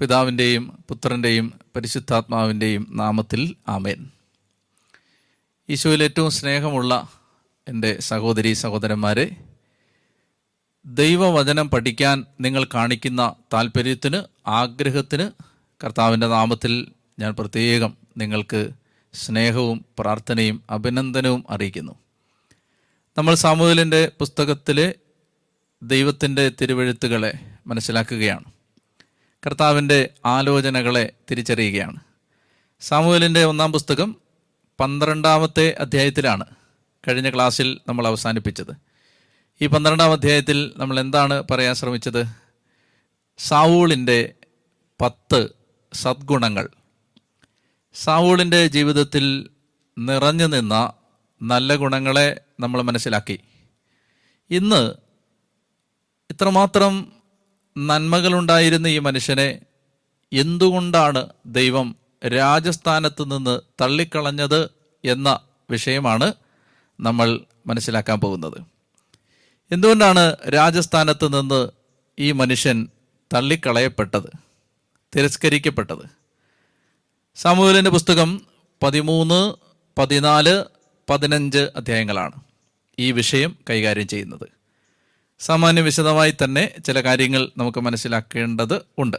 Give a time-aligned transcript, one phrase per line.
[0.00, 4.10] പിതാവിന്റെയും പുത്രന്റെയും പരിശുദ്ധാത്മാവിന്റെയും നാമത്തിൽ ആമേൻ.
[5.68, 7.08] ഈശോയിൽ ഏറ്റവും സ്നേഹമുള്ള
[7.68, 9.36] എന്റെ സഹോദരി സഹോദരന്മാരെ
[10.86, 15.30] ദൈവവചനം പഠിക്കാൻ നിങ്ങൾ കാണിക്കുന്ന താല്പര്യത്തിന് ആഗ്രഹത്തിന്
[15.84, 18.70] കർത്താവിന്റെ നാമത്തിൽ ഞാൻ പ്രത്യേകം നിങ്ങൾക്ക്
[19.14, 21.92] സ്നേഹവും പ്രാർത്ഥനയും അഭിനന്ദനവും അറിയിക്കുന്നു.
[23.18, 24.94] നമ്മൾ സാമൂഹലിന്റെ പുസ്തകത്തിലെ
[25.82, 27.32] ദൈവത്തിന്റെ തിരുവഴുത്തുകളെ
[27.66, 28.57] മനസ്സിലാക്കുകയാണ്.
[29.46, 31.96] കർത്താവിന്റെ ആലോചനകളെ തിരിച്ചറിയുകയാണ്.
[32.80, 34.16] സാമൂഹലിന്റെ ഒന്നാം പുസ്തകം
[34.80, 36.44] പന്ത്രണ്ടാമത്തെ അധ്യായത്തിലാണ്
[37.08, 38.70] കഴിഞ്ഞ ക്ലാസ്സിൽ നമ്മൾ അവസാനിപ്പിച്ചത്.
[39.60, 42.26] ഈ പന്ത്രണ്ടാം അധ്യായത്തിൽ നമ്മൾ എന്താണ് പറയാൻ ശ്രമിച്ചത്?
[43.38, 44.34] സാവൂളിന്റെ
[45.00, 45.48] പത്ത്
[45.92, 46.68] സദ്ഗുണങ്ങൾ.
[47.94, 49.48] സാവൂളിന്റെ ജീവിതത്തിൽ
[49.98, 50.92] നിറഞ്ഞു നിന്ന
[51.42, 53.40] നല്ല ഗുണങ്ങളെ നമ്മൾ മനസ്സിലാക്കി.
[54.50, 54.92] ഇന്ന്
[56.30, 57.12] ഇത്രമാത്രം
[57.86, 59.60] നന്മകളുണ്ടായിരുന്ന ഈ മനുഷ്യനെ
[60.32, 64.70] എന്തുകൊണ്ടാണ് ദൈവം രാജസ്ഥാനത്ത് നിന്ന് തള്ളിക്കളഞ്ഞത്
[65.04, 65.40] എന്ന
[65.70, 66.32] വിഷയമാണ്
[67.00, 68.62] നമ്മൾ മനസ്സിലാക്കാൻ പോകുന്നത്.
[69.72, 71.68] എന്തുകൊണ്ടാണ് രാജസ്ഥാനത്ത് നിന്ന്
[72.18, 72.88] ഈ മനുഷ്യൻ
[73.34, 74.30] തള്ളിക്കളയപ്പെട്ടത്
[75.16, 76.10] തിരസ്കരിക്കപ്പെട്ടത്?
[77.36, 78.40] സാമൂഹലിന്റെ പുസ്തകം
[78.82, 79.54] പതിമൂന്ന്
[79.98, 80.64] പതിനാല്
[81.10, 82.32] പതിനഞ്ച് അധ്യായങ്ങളാണ്
[82.98, 84.57] ഈ വിഷയം കൈകാര്യം ചെയ്യുന്നത്.
[85.40, 89.16] സാമാന്യ വിശദമായി തന്നെ ചില കാര്യങ്ങൾ നമുക്ക് മനസ്സിലാക്കേണ്ടത് ഉണ്ട്.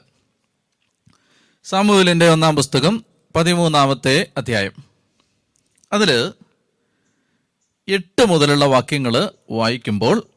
[1.63, 4.71] സാമൂഹലിന്റെ ഒന്നാം പുസ്തകം പതിമൂന്നാമത്തെ അധ്യായം.
[5.93, 6.33] അതിൽ
[7.87, 10.27] എട്ട് മുതലുള്ള വാക്യങ്ങൾ വായിക്കുമ്പോൾ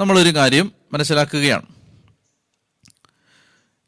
[0.00, 1.66] നമ്മളൊരു കാര്യം മനസ്സിലാക്കുകയാണ്.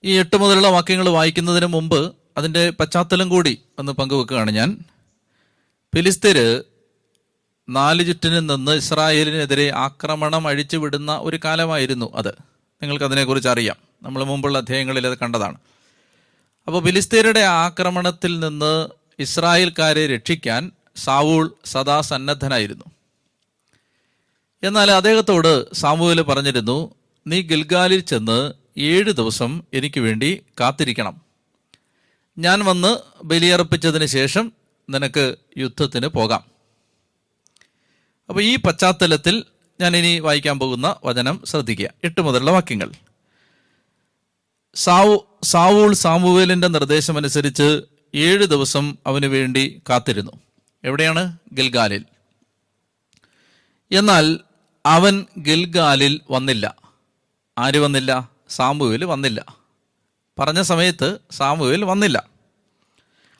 [0.04, 4.78] ഈ എട്ട് മുതലുള്ള വാക്യങ്ങൾ വായിക്കുന്നതിന് മുമ്പ് അതിന്റെ പശ്ചാത്തലം കൂടി ഒന്ന് പങ്കുവെക്കുകയാണ് ഞാൻ.
[5.97, 6.62] ഫിലിസ്തീര്
[7.70, 12.28] നാല് ചുറ്റിനും നിന്ന് ഇസ്രായേലിനെതിരെ ആക്രമണം അഴിച്ചു വിടുന്ന ഒരു കാലമായിരുന്നു അത്.
[12.82, 13.76] നിങ്ങൾക്ക് അതിനെക്കുറിച്ച് അറിയാം.
[14.03, 15.56] നമ്മൾ മുമ്പുള്ള അധ്യായങ്ങളിൽ അത് കണ്ടതാണ്.
[16.66, 18.88] അപ്പോൾ ഫിലിസ്തീനയുടെ ആക്രമണത്തിൽ നിന്ന്
[19.19, 22.84] ഇസ്രായേൽക്കാരെ രക്ഷിക്കാൻ സാവൂൾ സദാ സന്നദ്ധനായിരുന്നു.
[24.62, 26.94] എന്നാൽ അദ്ദേഹത്തോട് സാമൂഹൽ പറഞ്ഞിരുന്നു
[27.26, 31.20] നീ ഗിൽഗാലിൽ ചെന്ന് ഏഴ് ദിവസം എനിക്ക് വേണ്ടി കാത്തിരിക്കണം.
[32.38, 34.52] ഞാൻ വന്ന് ബലിയർപ്പിച്ചതിന് ശേഷം
[34.91, 36.59] നിനക്ക് യുദ്ധത്തിന് പോകാം.
[38.30, 39.44] അപ്പോൾ ഈ പശ്ചാത്തലത്തിൽ
[39.80, 41.91] ഞാൻ ഇനി വായിക്കാൻ പോകുന്ന വചനം ശ്രദ്ധിക്കുക.
[42.04, 42.92] എട്ട് മുതലുള്ള വാക്യങ്ങൾ.
[44.74, 47.82] സാവു സാവൂൾ സാമുവേലിന്റെ നിർദ്ദേശമനുസരിച്ച്
[48.14, 50.30] ഏഴ് ദിവസം അവന് വേണ്ടി കാത്തിരുന്നു.
[50.84, 51.38] എവിടെയാണ്?
[51.54, 52.04] ഗിൽഗാലിൽ.
[53.92, 54.38] എന്നാൽ
[54.86, 56.74] അവൻ ഗിൽഗാലിൽ വന്നില്ല.
[57.58, 58.30] ആര് വന്നില്ല?
[58.48, 59.44] സാമുവേൽ വന്നില്ല.
[60.38, 62.28] പറഞ്ഞ സമയത്ത് സാമുവേൽ വന്നില്ല.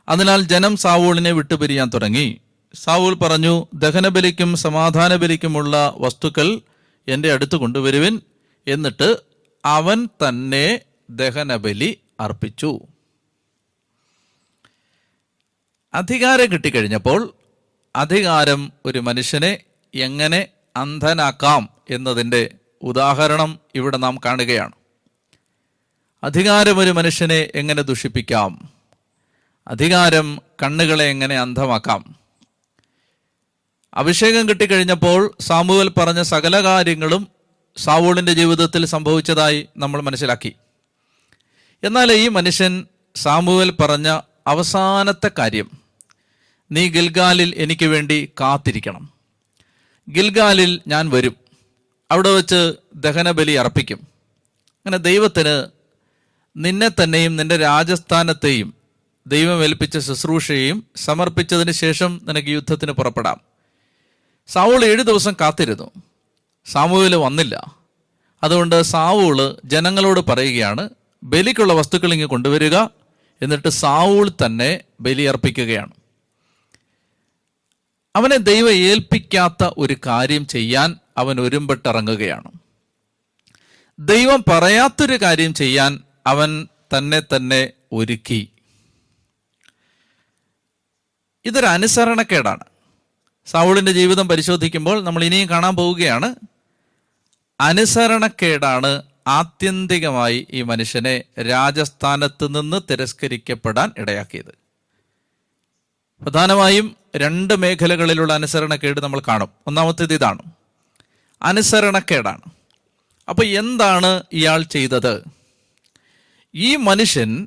[0.09, 2.41] അതിനാൽ ജനം സാവൂളിനെ വിട്ടുപിരിയാൻ തുടങ്ങി.
[2.75, 6.61] സാവൂൾ പറഞ്ഞു ദഹനബലിക്കും സമാധാന ബലിക്കുമുള്ള വസ്തുക്കൾ
[7.09, 8.21] എന്റെ അടുത്ത് കൊണ്ടുവരുവിൻ
[8.69, 9.17] എന്നിട്ട്
[9.65, 10.81] അവൻ തന്നെ
[11.11, 12.81] ദഹനബലി അർപ്പിച്ചു.
[15.95, 17.35] അധികാരം കിട്ടിക്കഴിഞ്ഞപ്പോൾ
[17.97, 19.59] അധികാരം ഒരു മനുഷ്യനെ
[19.95, 22.51] എങ്ങനെ അന്ധനാക്കാം എന്നതിന്റെ
[22.83, 24.73] ഉദാഹരണം ഇവിടെ നാം കാണുകയാണ്.
[26.25, 28.69] അധികാരം ഒരു മനുഷ്യനെ എങ്ങനെ ദുഷിപ്പിക്കാം?
[29.69, 32.20] അധികാരം കണ്ണുകളെ എങ്ങനെ അന്ധമാക്കാം?
[33.95, 37.29] അഭിഷേകം കിട്ടിക്കഴിഞ്ഞപ്പോൾ സാമുവൽ പറഞ്ഞ സകല കാര്യങ്ങളും
[37.77, 40.53] സാവൂളിന്റെ ജീവിതത്തിൽ സംഭവിച്ചതായി നമ്മൾ മനസ്സിലാക്കി.
[41.85, 42.87] എന്നാൽ ഈ മനുഷ്യൻ
[43.17, 45.71] സാമുവൽ പറഞ്ഞ അവസാനത്തെ കാര്യം
[46.73, 49.11] നീ ഗിൽഗാലിൽ എനിക്ക് വേണ്ടി കാത്തിരിക്കണം.
[50.11, 51.37] ഗിൽഗാലിൽ ഞാൻ വരും.
[52.11, 53.97] അവിടെ വെച്ച് ദഹനബലി അർപ്പിക്കും.
[53.97, 55.67] അങ്ങനെ ദൈവത്തിന്
[56.57, 58.75] നിന്നെ തന്നെയും നിന്റെ രാജസ്ഥാനത്തെയും
[59.27, 59.99] ദൈവം ഏൽപ്പിച്ച
[60.97, 63.50] സമർപ്പിച്ചതിന് ശേഷം നിനക്ക് യുദ്ധത്തിന് പുറപ്പെടാം.
[64.51, 65.91] സാവൂൾ ഏഴു ദിവസം കാത്തിരുന്നു.
[66.67, 67.77] സാമൂഹിൽ വന്നില്ല.
[68.43, 70.89] അതുകൊണ്ട് സാവൂൾ ജനങ്ങളോട് പറയുകയാണ്
[71.23, 72.77] ബലിക്കുള്ള വസ്തുക്കൾ ഇങ്ങ് കൊണ്ടുവരിക
[73.43, 75.93] എന്നിട്ട് സാവൂൾ തന്നെ ബലിയർപ്പിക്കുകയാണ്
[78.17, 82.51] അവനെ ദൈവം ഏൽപ്പിക്കാത്ത ഒരു കാര്യം ചെയ്യാൻ അവൻ ഒരുമ്പെട്ടിറങ്ങുകയാണ്.
[83.99, 86.69] ദൈവം പറയാത്തൊരു കാര്യം ചെയ്യാൻ അവൻ
[86.99, 88.49] തന്നെ തന്നെ ഒരുക്കി.
[91.45, 92.70] ഇതൊരു അനുസരണക്കേടാണ്.
[93.51, 96.35] സാവൂളിന്റെ ജീവിതം പരിശോധിക്കുമ്പോൾ നമ്മൾ ഇനിയും കാണാൻ പോവുകയാണ്.
[97.61, 104.55] അനുസരണക്കേടാണ് ആത്യന്തികമായി ഈ മനുഷ്യനെ രാജസ്ഥാനത്ത് നിന്ന് തിരസ്കരിക്കപ്പെടാൻ ഇടയാക്കിയത്.
[106.23, 109.49] പ്രധാനമായും രണ്ട് മേഖലകളിലുള്ള അനുസരണക്കേട് നമ്മൾ കാണും.
[109.67, 110.43] ഒന്നാമത്തേത് ഇതാണ്.
[111.43, 112.41] അനുസരണക്കേടാണ്.
[113.29, 115.25] അപ്പൊ എന്താണ് ഇയാൾ ചെയ്തത്?
[116.55, 117.47] ഈ മനുഷ്യൻ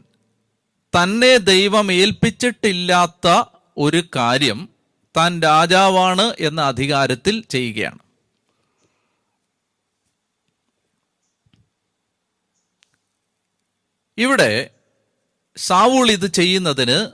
[1.04, 3.44] തന്നെ ദൈവം ഏൽപ്പിച്ചിട്ടില്ലാത്ത
[3.78, 4.73] ഒരു കാര്യം
[5.18, 8.00] താൻ രാജാവാണ് എന്ന അധികാരത്തിൽ ചെയ്യുകയാണ്.
[14.18, 14.70] ഇവിടെ
[15.58, 17.08] സാവൂൾ ഇത് ചെയ്യുന്നതിന്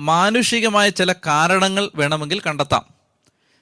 [0.00, 2.84] മാനുഷികമായ ചില കാരണങ്ങൾ വേണമെങ്കിൽ കണ്ടെത്താം.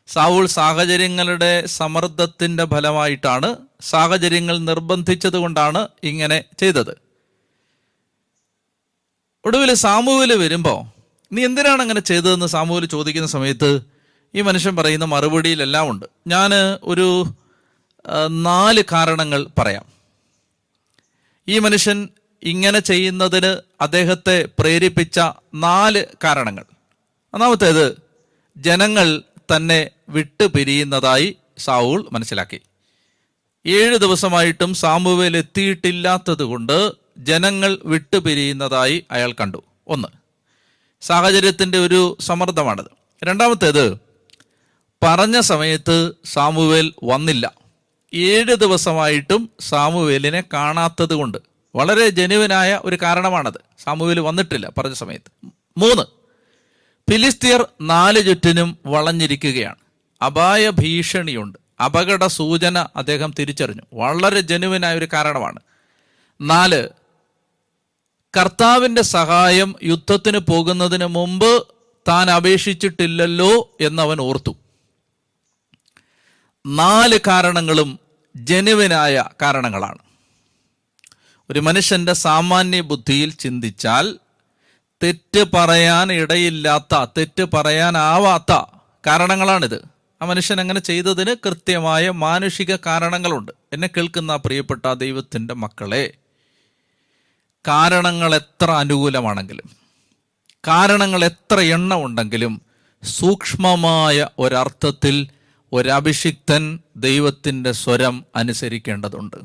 [0.06, 6.98] സാവൂൾ സാഹചര്യങ്ങളുടെ സമ്മർദ്ദത്തിന്റെ ഫലമായിട്ടാണ് സാഹചര്യങ്ങൾ നിർബന്ധിച്ചതുകൊണ്ടാണ് ഇങ്ങനെ ചെയ്തത്.
[9.44, 10.92] ഒടുവിൽ സാമൂവിൽ വരുമ്പോ
[11.32, 13.80] നീ എന്തിനാണ് അങ്ങനെ ചെയ്തതെന്ന് സാമൂഹ്യൽ ചോദിക്കുന്ന സമയത്ത്
[14.34, 17.24] ഈ മനുഷ്യൻ പറയുന്ന മറുപടിയിലെല്ലാം ഉണ്ട് ഞാൻ ഒരു
[18.28, 19.84] നാല് കാരണങ്ങൾ പറയാം.
[21.48, 22.08] ഈ മനുഷ്യൻ
[22.42, 25.20] ഇങ്ങനെ ചെയ്യുന്നതിന് അദ്ദേഹത്തെ പ്രേരിപ്പിച്ച
[25.54, 26.64] നാല് കാരണങ്ങൾ.
[27.34, 28.02] ഒന്നാമത്തേത്
[28.56, 29.22] ജനങ്ങൾ
[29.56, 32.60] തന്നെ വിട്ടുപിരിയുന്നതായി സാവൂൾ മനസ്സിലാക്കി.
[33.66, 39.62] ഏഴ് ദിവസമായിട്ടും സാമുവേൽ എത്തിയിട്ടില്ലാത്തത് കൊണ്ട് ജനങ്ങൾ വിട്ടുപിരിയുന്നതായി അയാൾ കണ്ടു.
[39.86, 40.25] ഒന്ന്
[41.06, 42.84] സാഹചര്യത്തിന്റെ ഒരു സമ്മർദ്ദമാണത്.
[43.24, 43.94] രണ്ടാമത്തേത്
[45.02, 47.52] പറഞ്ഞ സമയത്ത് സാമുവേൽ വന്നില്ല.
[48.14, 51.38] ഏഴ് ദിവസമായിട്ടും സാമുവേലിനെ കാണാത്തത് കൊണ്ട്.
[51.74, 53.54] വളരെ ജനുവനായ ഒരു കാരണമാണത്.
[53.84, 55.50] സാമുവേൽ വന്നിട്ടില്ല പറഞ്ഞ സമയത്ത്.
[55.76, 56.02] മൂന്ന്
[57.10, 59.76] ഫിലിസ്തീർ നാല് ചുറ്റിനും വളഞ്ഞിരിക്കുകയാണ്.
[60.24, 61.82] അപായ ഭീഷണിയുണ്ട്.
[61.84, 63.82] അപകട സൂചന അദ്ദേഹം തിരിച്ചറിഞ്ഞു.
[63.92, 65.58] വളരെ ജനുവനായ ഒരു കാരണമാണ്.
[66.40, 66.88] നാല്
[68.36, 71.66] കർത്താവിന്റെ സഹായം യുദ്ധത്തിന് പോകുന്നതിന് മുമ്പ്
[72.08, 74.56] താൻ അപേക്ഷിച്ചിട്ടില്ലല്ലോ എന്നവൻ ഓർത്തു.
[76.66, 77.98] നാല് കാരണങ്ങളും
[78.36, 79.98] ജനുവിനായ കാരണങ്ങളാണ്.
[81.50, 84.18] ഒരു മനുഷ്യന്റെ സാമാന്യ ബുദ്ധിയിൽ ചിന്തിച്ചാൽ
[85.02, 88.52] തെറ്റ് പറയാൻ ഇടയില്ലാത്ത തെറ്റ് പറയാനാവാത്ത
[89.06, 89.84] കാരണങ്ങളാണിത്.
[90.22, 93.52] ആ മനുഷ്യൻ അങ്ങനെ ചെയ്തതിന് കൃത്യമായ മാനുഷിക കാരണങ്ങളുണ്ട്.
[93.72, 96.12] എന്നെ കേൾക്കുന്ന പ്രിയപ്പെട്ട ദൈവത്തിന്റെ മക്കളെ
[97.66, 99.70] കാരണങ്ങൾ എത്ര അനുകൂലമാണെങ്കിലും
[100.66, 102.62] കാരണങ്ങൾ എത്ര എണ്ണം ഉണ്ടെങ്കിലും
[103.04, 105.28] സൂക്ഷ്മമായ ഒരർത്ഥത്തിൽ
[105.72, 109.36] ഒരഭിഷിക്തൻ ദൈവത്തിന്റെ സ്വരം അനുസരിക്കേണ്ടതുണ്ട്.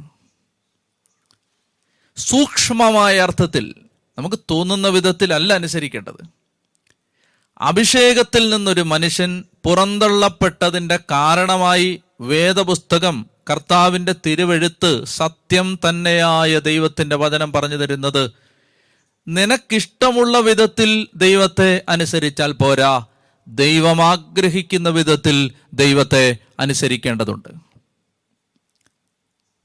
[2.17, 3.75] സൂക്ഷ്മമായ അർത്ഥത്തിൽ
[4.17, 6.25] നമുക്ക് തോന്നുന്ന വിധത്തിലല്ല അനുസരിക്കേണ്ടത്.
[7.57, 18.31] അഭിഷേകത്തിൽ നിന്നൊരു മനുഷ്യൻ പുറന്തള്ളപ്പെട്ടതിന്റെ കാരണമായി വേദപുസ്തകം കർത്താവിന്റെ തിരുവെഴുത്ത് സത്യം തന്നെയായ ദൈവത്തിന്റെ വചനം പറഞ്ഞു തരുന്നത്.
[19.27, 23.05] നിനക്കിഷ്ടമുള്ള വിധത്തിൽ ദൈവത്തെ അനുസരിച്ചാൽ പോരാ.
[23.47, 27.49] ദൈവം ആഗ്രഹിക്കുന്ന വിധത്തിൽ ദൈവത്തെ അനുസരിക്കേണ്ടതുണ്ട്.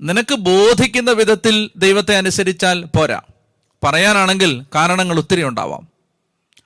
[0.01, 3.21] നിനക്ക് ബോധിക്കുന്ന വിധത്തിൽ ദൈവത്തെ അനുസരിച്ചാൽ പോരാ.
[3.85, 5.89] പറയാനാണെങ്കിൽ കാരണങ്ങൾ ഒത്തിരി ഉണ്ടാവാം.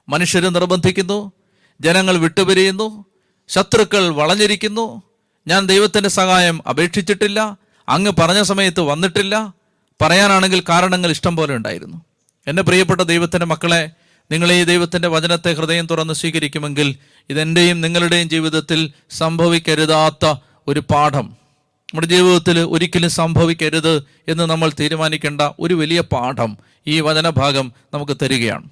[0.08, 1.32] മനുഷ്യർ നിർബന്ധിക്കുന്നു
[1.81, 3.05] ജനങ്ങൾ വിട്ടുപിരിയുന്നു
[3.49, 5.02] ശത്രുക്കൾ വളഞ്ഞിരിക്കുന്നു
[5.49, 7.57] ഞാൻ ദൈവത്തിന്റെ സഹായം അപേക്ഷിച്ചിട്ടില്ല
[7.89, 9.55] അങ്ങ് പറഞ്ഞ സമയത്ത് വന്നിട്ടില്ല.
[10.03, 12.05] പറയാനാണെങ്കിൽ കാരണങ്ങൾ ഇഷ്ടം പോലെ ഉണ്ടായിരുന്നു.
[12.47, 13.91] എന്റെ പ്രിയപ്പെട്ട ദൈവത്തിന്റെ മക്കളെ
[14.31, 16.97] നിങ്ങൾ ഈ ദൈവത്തിന്റെ വചനത്തെ ഹൃദയം തുറന്ന് സ്വീകരിക്കുമെങ്കിൽ
[17.31, 20.35] ഇതെന്റെയും നിങ്ങളുടെയും ജീവിതത്തിൽ സംഭവിക്കരുതാത്ത
[20.69, 21.25] ഒരു പാഠം.
[21.25, 28.69] നമ്മുടെ ജീവിതത്തിൽ ഒരിക്കലും സംഭവിക്കരുത് എന്ന് നമ്മൾ തീരുമാനിക്കേണ്ട ഒരു വലിയ പാഠം ഈ വചനഭാഗം നമുക്ക് തരികയാണ്.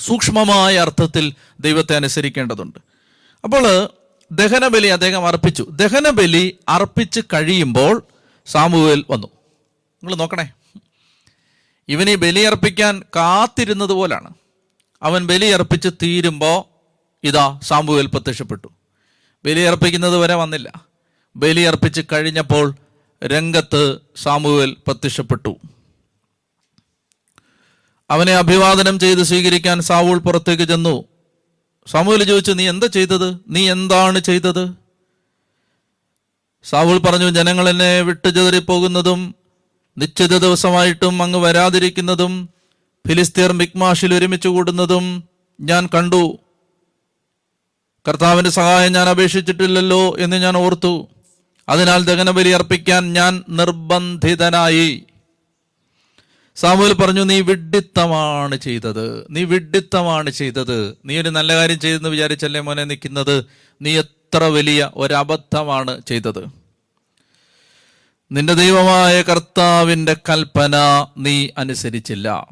[0.00, 2.78] സൂക്ഷ്മമായ അർത്ഥത്തിൽ ദൈവത്തെ അനുസരിക്കേണ്ടതുണ്ട്.
[3.44, 3.90] അപ്പോൾ
[4.32, 5.66] ദഹനബലി അദ്ദേഹം അർപ്പിച്ചു.
[5.70, 8.02] ദഹനബലി അർപ്പിച്ച് കഴിയുമ്പോൾ
[8.46, 9.26] സാമുവേൽ വന്നു.
[9.26, 10.52] നിങ്ങൾ നോക്കണേ.
[11.88, 14.34] ഇവന് ബലിയർപ്പിക്കാൻ കാത്തിരുന്നത് പോലാണ്.
[15.02, 16.64] അവൻ ബലിയർപ്പിച്ച് തീരുമ്പോൾ
[17.24, 18.68] ഇതാ സാമുവേൽ പ്രത്യക്ഷപ്പെട്ടു.
[19.44, 20.84] ബലിയർപ്പിക്കുന്നത് വരെ വന്നില്ല.
[21.36, 22.74] ബലിയർപ്പിച്ച് കഴിഞ്ഞപ്പോൾ
[23.24, 25.56] രംഗത്ത് സാമുവേൽ പ്രത്യക്ഷപ്പെട്ടു.
[28.10, 31.04] അവനെ അഭിവാദനം ചെയ്ത് സ്വീകരിക്കാൻ സാവൂൾ പുറത്തേക്ക് ചെന്നു.
[31.90, 33.38] സാമുവേൽ ചോദിച്ചു നീ എന്താ ചെയ്തത്?
[33.48, 34.74] നീ എന്താണ് ചെയ്തത്?
[36.64, 39.34] സാവൂൾ പറഞ്ഞു ജനങ്ങൾ എന്നെ വിട്ടുചെതറിപ്പോകുന്നതും
[39.98, 42.48] നിശ്ചിത ദിവസമായിട്ടും അങ്ങ് വരാതിരിക്കുന്നതും
[43.08, 45.24] ഫിലിസ്തീർ മിക്മാഷിൽ ഒരുമിച്ച് കൂടുന്നതും
[45.60, 46.38] ഞാൻ കണ്ടു.
[48.08, 51.08] കർത്താവിന്റെ സഹായം ഞാൻ അപേക്ഷിച്ചിട്ടില്ലല്ലോ എന്ന് ഞാൻ ഓർത്തു.
[51.68, 55.02] അതിനാൽ ദഹനബലി അർപ്പിക്കാൻ ഞാൻ നിർബന്ധിതനായി.
[56.60, 59.26] സാമുവൽ പറഞ്ഞു നീ വിഡിത്തമാണ് ചെയ്തത്.
[59.30, 60.96] നീ വിഡിത്തമാണ് ചെയ്തത്.
[61.04, 63.44] നീ ഒരു നല്ല കാര്യം ചെയ്തെന്ന് വിചാരിച്ചല്ലേ മോനെ നിൽക്കുന്നത്?
[63.82, 66.46] നീ എത്ര വലിയ ഒരബദ്ധമാണ് ചെയ്തത്.
[68.32, 70.76] നിന്റെ ദൈവമായ കർത്താവിന്റെ കൽപ്പന
[71.18, 72.48] നീ അനുസരിച്ചില്ല.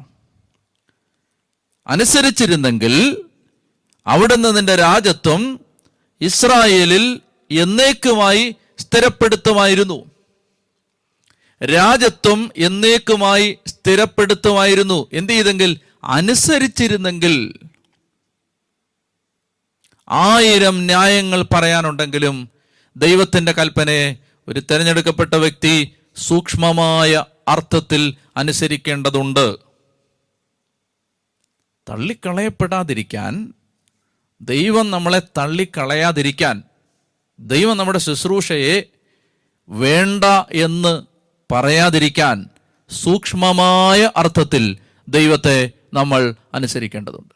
[1.87, 3.23] അനുസരിച്ചിരുന്നെങ്കിൽ
[4.07, 5.59] അവിടുന്ന് നിന്റെ രാജ്യത്വം
[6.21, 7.21] ഇസ്രായേലിൽ
[7.51, 10.16] എന്നേക്കുമായി സ്ഥിരപ്പെടുത്തുമായിരുന്നു.
[11.63, 15.07] രാജത്വം എന്നേക്കുമായി സ്ഥിരപ്പെടുത്തുമായിരുന്നു.
[15.13, 15.79] എന്ത് ചെയ്തെങ്കിൽ?
[16.03, 17.53] അനുസരിച്ചിരുന്നെങ്കിൽ
[20.09, 22.49] ആയിരം ന്യായങ്ങൾ പറയാനുണ്ടെങ്കിലും
[22.97, 24.15] ദൈവത്തിന്റെ കൽപ്പനയെ
[24.47, 29.57] ഒരു തിരഞ്ഞെടുക്കപ്പെട്ട വ്യക്തി സൂക്ഷ്മമായ അർത്ഥത്തിൽ അനുസരിക്കേണ്ടതുണ്ട്.
[31.89, 33.53] തള്ളിക്കളയപ്പെടാതിരിക്കാൻ
[34.41, 36.63] ദൈവം നമ്മളെ തള്ളിക്കളയാതിരിക്കാൻ
[37.39, 38.83] ദൈവം നമ്മുടെ ശുശ്രൂഷയെ
[39.69, 41.16] വേണ്ട എന്ന്
[41.51, 42.45] പറയാതിരിക്കാൻ
[42.89, 44.77] സൂക്ഷ്മമായ അർത്ഥത്തിൽ
[45.09, 47.33] ദൈവത്തെ നമ്മൾ അനുസരിക്കേണ്ടതുണ്ട്.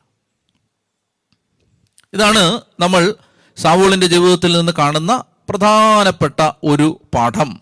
[2.13, 3.15] ഇതാണ് നമ്മൾ
[3.58, 7.60] സാവൂളിന്റെ ജീവിതത്തിൽ നിന്ന് കാണുന്ന പ്രധാനപ്പെട്ട ഒരു പാഠം.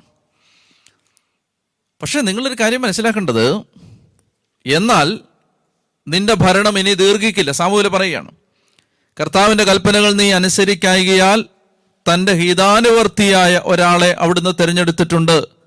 [2.02, 3.64] പക്ഷെ നിങ്ങളൊരു കാര്യം മനസ്സിലാക്കേണ്ടത്
[4.66, 5.20] എന്നാൽ
[6.08, 7.52] നിന്റെ ഭരണം ഇനി ദീർഘിക്കില്ല.
[7.52, 8.32] സാമൂഹ്യ പറയുകയാണ്
[9.22, 11.46] കർത്താവിന്റെ കൽപ്പനകൾ നീ അനുസരിക്കായികയാൽ
[12.14, 15.59] തന്റെ ഹിതാനുവർത്തിയായ ഒരാളെ അവിടുന്ന് തിരഞ്ഞെടുത്തിട്ടുണ്ട്.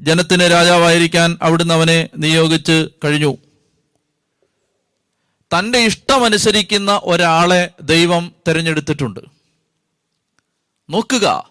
[0.00, 3.36] ജനത്തിന് രാജാവായിരിക്കാൻ അവിടുന്ന് അവനെ നിയോഗിച്ച് കഴിഞ്ഞു.
[5.58, 9.20] തന്റെ ഇഷ്ടമനുസരിക്കുന്ന ഒരാളെ ദൈവം തിരഞ്ഞെടുത്തിട്ടുണ്ട്.
[10.90, 11.50] നോക്കുക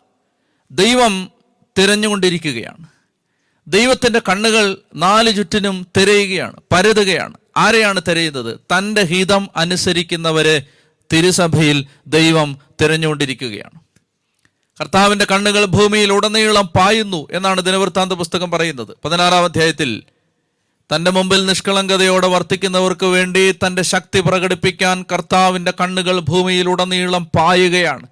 [0.71, 1.31] ദൈവം
[1.77, 2.87] തിരഞ്ഞുകൊണ്ടിരിക്കുകയാണ്.
[3.67, 7.37] ദൈവത്തിന്റെ കണ്ണുകൾ നാല് ചുറ്റിനും തിരയുകയാണ് പരതുകയാണ്.
[7.57, 8.59] ആരെയാണ് തിരയുന്നത്?
[8.59, 10.63] തന്റെ ഹിതം അനുസരിക്കുന്നവരെ
[11.13, 13.86] തിരുസഭയിൽ ദൈവം തിരഞ്ഞുകൊണ്ടിരിക്കുകയാണ്.
[14.81, 18.87] കർത്താവിന്റെ കണ്ണുകൾ ഭൂമിയിൽ ഉടനീളം പായുന്നു എന്നാണ് ദിനവൃത്താന്ത പുസ്തകം പറയുന്നത്.
[19.05, 20.03] പതിനാറാം അധ്യായത്തിൽ
[20.95, 28.07] തന്റെ മുമ്പിൽ നിഷ്കളങ്കതയോടെ വർത്തിക്കുന്നവർക്ക് വേണ്ടി തന്റെ ശക്തി പ്രകടിപ്പിക്കാൻ കർത്താവിന്റെ കണ്ണുകൾ ഭൂമിയിൽ ഉടനീളം പായുകയാണ്.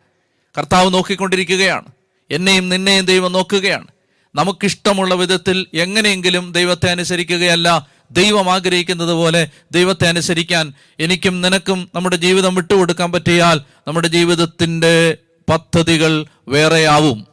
[0.58, 1.86] കർത്താവ് നോക്കിക്കൊണ്ടിരിക്കുകയാണ്.
[2.32, 3.88] എന്നെയും നിന്നെയും ദൈവം നോക്കുകയാണ്.
[4.36, 13.12] നമുക്കിഷ്ടമുള്ള വിധത്തിൽ എങ്ങനെയെങ്കിലും ദൈവത്തെ അനുസരിക്കുകയല്ല ദൈവം ആഗ്രഹിക്കുന്നത് പോലെ ദൈവത്തെ അനുസരിക്കാൻ എനിക്കും നിനക്കും നമ്മുടെ ജീവിതം വിട്ടുകൊടുക്കാൻ
[13.12, 15.18] പറ്റിയാൽ നമ്മുടെ ജീവിതത്തിന്റെ
[15.50, 17.28] പദ്ധതികൾ വേറെയാവും.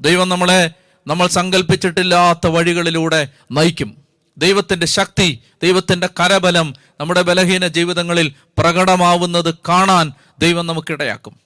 [0.00, 0.70] ദൈവം നമ്മളെ
[1.06, 3.96] നമ്മൾ സങ്കല്പിച്ചിട്ടില്ലാത്ത വഴികളിലൂടെ നയിക്കും.
[4.38, 11.40] ദൈവത്തിന്റെ ശക്തി ദൈവത്തിന്റെ കരബലം നമ്മുടെ ബലഹീന ജീവിതങ്ങളിൽ പ്രകടമാവുന്നത് കാണാൻ ദൈവം നമുക്കിടയാക്കും.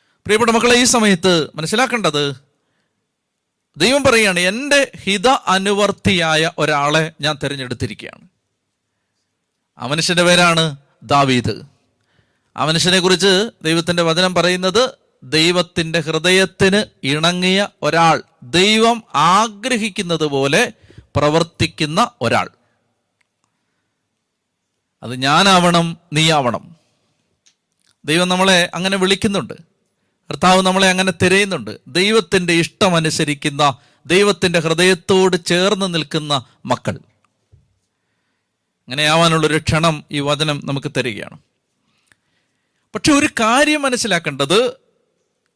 [0.00, 2.34] പ്രിയപ്പെട്ട മക്കളെ ഈ സമയത്ത് മനസ്സിലാക്കേണ്ടത്
[3.76, 8.28] ദൈവം പറയുകയാണ് എന്റെ ഹിത അനുവർത്തിയായ ഒരാളെ ഞാൻ തിരഞ്ഞെടുത്തിരിക്കുകയാണ്.
[9.78, 11.75] ആ മനുഷ്യന്റെ പേരാണ് ദാവീദ്.
[12.56, 20.72] ആ മനുഷ്യനെ കുറിച്ച് ദൈവത്തിന്റെ വചനം പറയുന്നത് ദൈവത്തിന്റെ ഹൃദയത്തിന് ഇണങ്ങിയ ഒരാൾ ദൈവം ആഗ്രഹിക്കുന്നത് പോലെ
[21.16, 22.48] പ്രവർത്തിക്കുന്ന ഒരാൾ.
[25.02, 26.76] അത് ഞാനാവണം നീയാവണം.
[28.04, 29.52] ദൈവം നമ്മളെ അങ്ങനെ വിളിക്കുന്നുണ്ട്.
[30.30, 31.78] കർത്താവ് നമ്മളെ അങ്ങനെ തിരയുന്നുണ്ട്.
[31.88, 36.96] ദൈവത്തിന്റെ ഇഷ്ടമനുസരിക്കുന്ന ദൈവത്തിന്റെ ഹൃദയത്തോട് ചേർന്ന് നിൽക്കുന്ന മക്കൾ.
[38.78, 41.38] അങ്ങനെയാവാനുള്ളൊരു ക്ഷണം ഈ വചനം നമുക്ക് തരികയാണ്.
[42.96, 44.72] പക്ഷെ ഒരു കാര്യം മനസ്സിലാക്കേണ്ടത്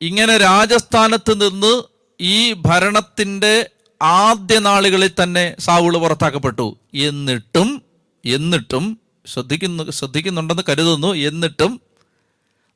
[0.01, 1.83] ഇങ്ങനെ രാജസ്ഥാനത്ത് നിന്ന്
[2.21, 3.71] ഈ ഭരണത്തിന്റെ
[4.03, 6.79] ആദ്യ നാളുകളിൽ തന്നെ സാവുൾ പുറത്താക്കപ്പെട്ടു.
[6.95, 7.83] എന്നിട്ടും
[8.25, 11.81] എന്നിട്ടും ശ്രദ്ധിക്കുന്നു ശ്രദ്ധിക്കുന്നുണ്ടെന്ന് കരുതുന്നു എന്നിട്ടും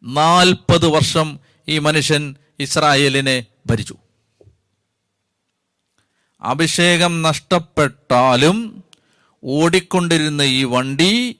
[0.04, 3.96] നാൽപ്പത് വർഷം ഈ മനുഷ്യൻ ഇസ്രായേലിനെ ഭരിച്ചു.
[6.42, 8.84] അഭിഷേകം നഷ്ടപ്പെട്ടാലും
[9.44, 11.36] ഓടിക്കൊണ്ടിരുന്ന ഈ വണ്ടി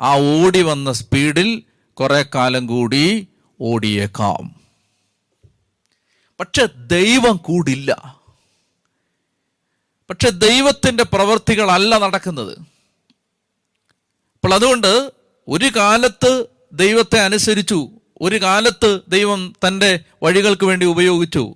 [0.00, 1.62] ആ ഓടി വന്ന സ്പീഡിൽ
[1.94, 3.28] കുറെ കാലം കൂടി
[3.60, 4.60] ഓടിയേക്കാം.
[6.40, 8.20] പക്ഷെ ദൈവം കൂടില്ല.
[10.10, 12.58] പക്ഷെ ദൈവത്തിന്റെ പ്രവൃത്തികളല്ല നടക്കുന്നത്.
[14.34, 15.12] അപ്പോൾ അതുകൊണ്ട്
[15.48, 17.88] ഒരു കാലത്ത് ദൈവത്തെ അനുസരിച്ചു
[18.20, 21.54] ഒരു കാലത്ത് ദൈവം തന്റെ വഴികൾക്ക് വേണ്ടി ഉപയോഗിച്ചു.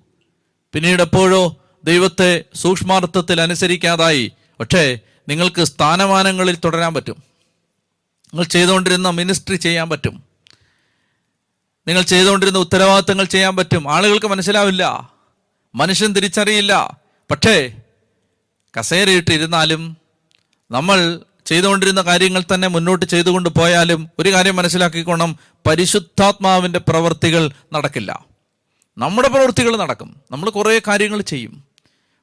[0.73, 4.31] പിന്നീട് എപ്പോഴോ ദൈവത്തെ സൂക്ഷ്മാർത്ഥത്തിൽ അനുസരിക്കാതായി.
[4.59, 7.15] പക്ഷേ നിങ്ങൾക്ക് സ്ഥാനമാനങ്ങളിൽ തുടരാൻ പറ്റും.
[8.33, 10.28] നിങ്ങൾ ചെയ്തുകൊണ്ടിരുന്ന മിനിസ്ട്രി ചെയ്യാൻ പറ്റും.
[11.89, 13.91] നിങ്ങൾ ചെയ്തുകൊണ്ടിരുന്ന ഉത്തരവാദിത്തങ്ങൾ ചെയ്യാൻ പറ്റും.
[13.91, 15.13] ആളുകൾക്ക് മനസ്സിലാവില്ല.
[15.75, 16.97] മനുഷ്യൻ തിരിച്ചറിയില്ല.
[17.31, 17.73] പക്ഷേ
[18.79, 19.97] കസേരയിട്ട് ഇരുന്നാലും
[20.71, 25.37] നമ്മൾ ചെയ്തുകൊണ്ടിരുന്ന കാര്യങ്ങൾ തന്നെ മുന്നോട്ട് ചെയ്തുകൊണ്ട് പോയാലും ഒരു കാര്യം മനസ്സിലാക്കിക്കോണം.
[25.67, 28.25] പരിശുദ്ധാത്മാവിന്റെ പ്രവൃത്തികൾ നടക്കില്ല.
[28.97, 30.15] നമ്മുടെ പ്രവൃത്തികൾ നടക്കും.
[30.31, 31.63] നമ്മൾ കുറേ കാര്യങ്ങൾ ചെയ്യും.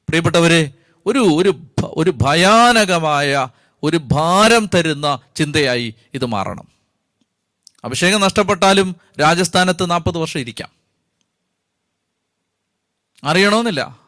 [0.09, 0.71] പ്രിയപ്പെട്ടവരെ
[1.05, 3.47] ഒരു ഒരു ഒരു ഭയാനകമായ
[3.83, 6.76] ഒരു ഭാരം തരുന്ന ചിന്തയായി ഇത് മാറണം.
[7.83, 10.69] അഭിഷേകം നഷ്ടപ്പെട്ടാലും രാജസ്ഥാനത്ത് നാൽപ്പത് വർഷം ഇരിക്കാം.
[13.23, 13.99] അറിയണമെന്നില്ല.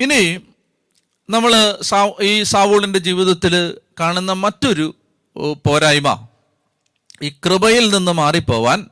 [0.00, 0.36] ഇനി
[1.30, 1.78] നമ്മൾ
[2.22, 4.94] ഈ സാവൂളിന്റെ ജീവിതത്തിൽ കാണുന്ന മറ്റൊരു
[5.66, 6.26] പോരായ്മ.
[7.22, 8.88] ഈ കൃപയിൽ നിന്ന് മാറിപ്പോവാൻ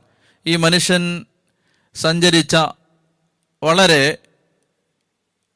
[0.47, 1.25] ഈ മനുഷ്യൻ
[1.95, 2.55] സഞ്ചരിച്ച
[3.63, 4.17] വളരെ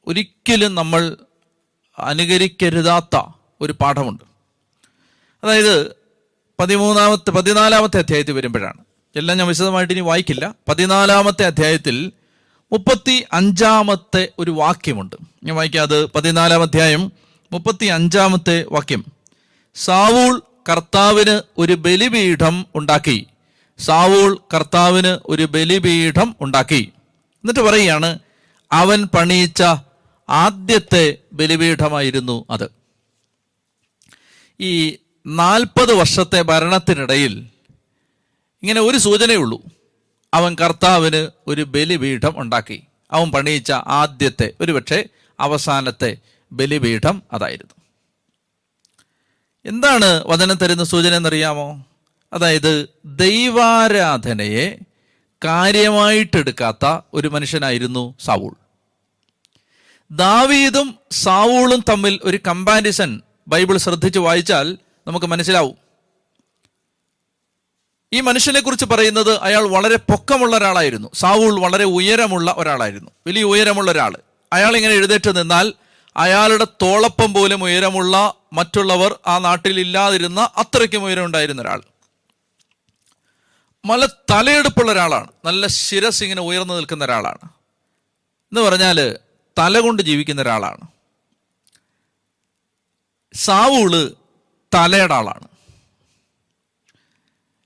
[0.06, 1.16] ഒരിക്കലും നമ്മൾ
[1.98, 4.24] അനുകരിക്കരുതാത്ത ഒരു പാഠമുണ്ട്.
[5.44, 5.96] അതായത്
[6.60, 8.84] പതിമൂന്നാമത്തെ പതിനാലാമത്തെ അധ്യായത്തിൽ വരുമ്പോഴാണ്.
[9.16, 10.54] എല്ലാം ഞാൻ വിശദമായിട്ട് ഇനി വായിക്കില്ല.
[10.68, 12.12] പതിനാലാമത്തെ അധ്യായത്തിൽ
[12.72, 15.16] മുപ്പത്തി അഞ്ചാമത്തെ ഒരു വാക്യമുണ്ട്.
[15.44, 16.06] ഞാൻ വായിക്കാം അത്.
[16.06, 17.12] പതിനാലാം അധ്യായം
[17.52, 19.04] മുപ്പത്തി അഞ്ചാമത്തെ വാക്യം.
[19.74, 23.26] സാവൂൾ കർത്താവിന് ഒരു ബലിപീഠം ഉണ്ടാക്കി.
[23.78, 26.92] സാവൂൾ കർത്താവിന് ഒരു ബലിപീഠം ഉണ്ടാക്കി.
[27.34, 28.18] എന്നിട്ട് പറയുകയാണ്
[28.72, 29.62] അവൻ പണിയിച്ച
[30.28, 32.83] ആദ്യത്തെ ബലിപീഠമായിരുന്നു അത്.
[34.60, 34.96] ഈ
[35.26, 37.46] നാൽപ്പത് വർഷത്തെ ഭരണത്തിനിടയിൽ
[38.62, 39.62] ഇങ്ങനെ ഒരു സൂചനയുള്ളൂ
[40.34, 42.82] അവൻ കർത്താവിന് ഒരു ബലിപീഠം ഉണ്ടാക്കി.
[43.12, 45.04] അവൻ പണിയിച്ച ആദ്യത്തെ ഒരുപക്ഷെ
[45.40, 46.16] അവസാനത്തെ
[46.52, 47.74] ബലിപീഠം അതായിരുന്നു.
[49.64, 51.84] എന്താണ് വചനം തരുന്ന സൂചന എന്നറിയാമോ?
[52.32, 54.78] അതായത് ദൈവാരാധനയെ
[55.44, 58.52] കാര്യമായിട്ടെടുക്കാത്ത ഒരു മനുഷ്യനായിരുന്നു സാവൂൾ.
[60.10, 65.76] ദാവീദും സാവൂളും തമ്മിൽ ഒരു കമ്പാരിസൺ ബൈബിൾ ശ്രദ്ധിച്ച് വായിച്ചാൽ നമുക്ക് മനസ്സിലാവും.
[68.12, 71.10] ഈ മനുഷ്യനെ കുറിച്ച് പറയുന്നത് അയാൾ വളരെ പൊക്കമുള്ള ഒരാളായിരുന്നു.
[71.14, 73.10] സാവൂൾ വളരെ ഉയരമുള്ള ഒരാളായിരുന്നു.
[73.26, 74.16] വലിയ ഉയരമുള്ള ഒരാൾ
[74.52, 75.72] അയാൾ ഇങ്ങനെ എഴുന്നേറ്റ് നിന്നാൽ
[76.16, 81.82] അയാളുടെ തോളപ്പം പോലും ഉയരമുള്ള മറ്റുള്ളവർ ആ നാട്ടിൽ ഇല്ലാതിരുന്ന അത്രയ്ക്കും ഉയരം ഉണ്ടായിരുന്ന ഒരാൾ.
[83.84, 85.28] നല്ല തലയെടുപ്പുള്ള ഒരാളാണ്.
[85.44, 87.48] നല്ല ശിരസ് ഇങ്ങനെ ഉയർന്നു നിൽക്കുന്ന ഒരാളാണ്.
[88.44, 89.16] എന്ന് പറഞ്ഞാൽ
[89.58, 90.93] തല കൊണ്ട് ജീവിക്കുന്ന ഒരാളാണ്.
[93.34, 94.14] സാവൂൾ
[94.74, 95.48] തലയുടെ ആളാണ്.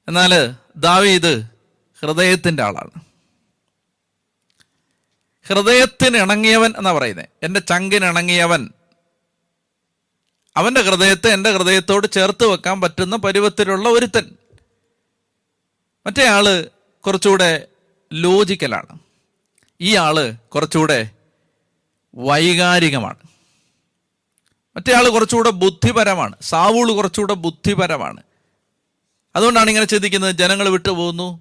[0.08, 1.42] എന്നാൽ ദാവീദ്
[2.02, 2.90] ഹൃദയത്തിന്റെ ആളാണ്.
[5.46, 8.68] ഹൃദയത്തിന് ഇണങ്ങിയവൻ എന്നാ പറയുന്നത് എന്റെ ചങ്കിന് ഇണങ്ങിയവൻ.
[10.56, 14.36] അവന്റെ ഹൃദയത്തെ എന്റെ ഹൃദയത്തോട് ചേർത്ത് വെക്കാൻ പറ്റുന്ന പരുവത്തിലുള്ള ഒരുത്തൻ.
[16.06, 16.70] മറ്റേ ആൾ
[17.06, 17.66] കുറച്ചുകൂടെ
[18.12, 18.98] ലോജിക്കലാണ്
[19.80, 21.10] ഈ ആൾ കുറച്ചുകൂടെ
[22.14, 23.27] വൈകാരികമാണ്.
[24.78, 26.36] മറ്റേ ആൾ കുറച്ചുകൂടെ ബുദ്ധിപരമാണ്.
[26.42, 28.22] സാവൂൾ കുറച്ചുകൂടെ ബുദ്ധിപരമാണ്.
[29.36, 31.40] അതുകൊണ്ടാണ് ഇങ്ങനെ ചിന്തിക്കുന്നത് ജനങ്ങൾ വിട്ടുപോകുന്നു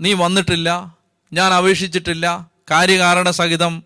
[0.00, 0.96] നീ വന്നിട്ടില്ല
[1.32, 2.50] ഞാൻ അപേക്ഷിച്ചിട്ടില്ല.
[2.70, 3.82] കാര്യകാരണ സഹിതം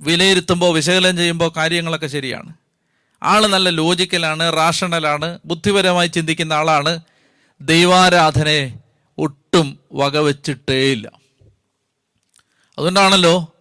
[0.00, 2.54] വിലയിരുത്തുമ്പോൾ വിശകലനം ചെയ്യുമ്പോൾ കാര്യങ്ങളൊക്കെ ശരിയാണ്.
[3.22, 6.98] ആൾ നല്ല ലോജിക്കലാണ് റാഷണലാണ് ബുദ്ധിപരമായി ചിന്തിക്കുന്ന ആളാണ്.
[7.60, 8.70] ദൈവാരാധനയെ
[9.18, 11.12] ഒട്ടും വകവെച്ചിട്ടേയില്ല
[12.78, 13.52] അതുകൊണ്ടാണല്ലോ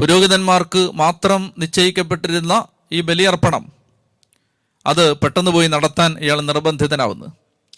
[0.00, 3.81] പുരോഹിതന്മാർക്ക് മാത്രം നിശ്ചയിക്കപ്പെട്ടിരുന്ന ഈ ബലിയർപ്പണം.
[4.86, 7.30] അത് പെട്ടെന്ന് പോയി നടത്താൻ ഇയാൾ നിർബന്ധിതനാവുന്നത്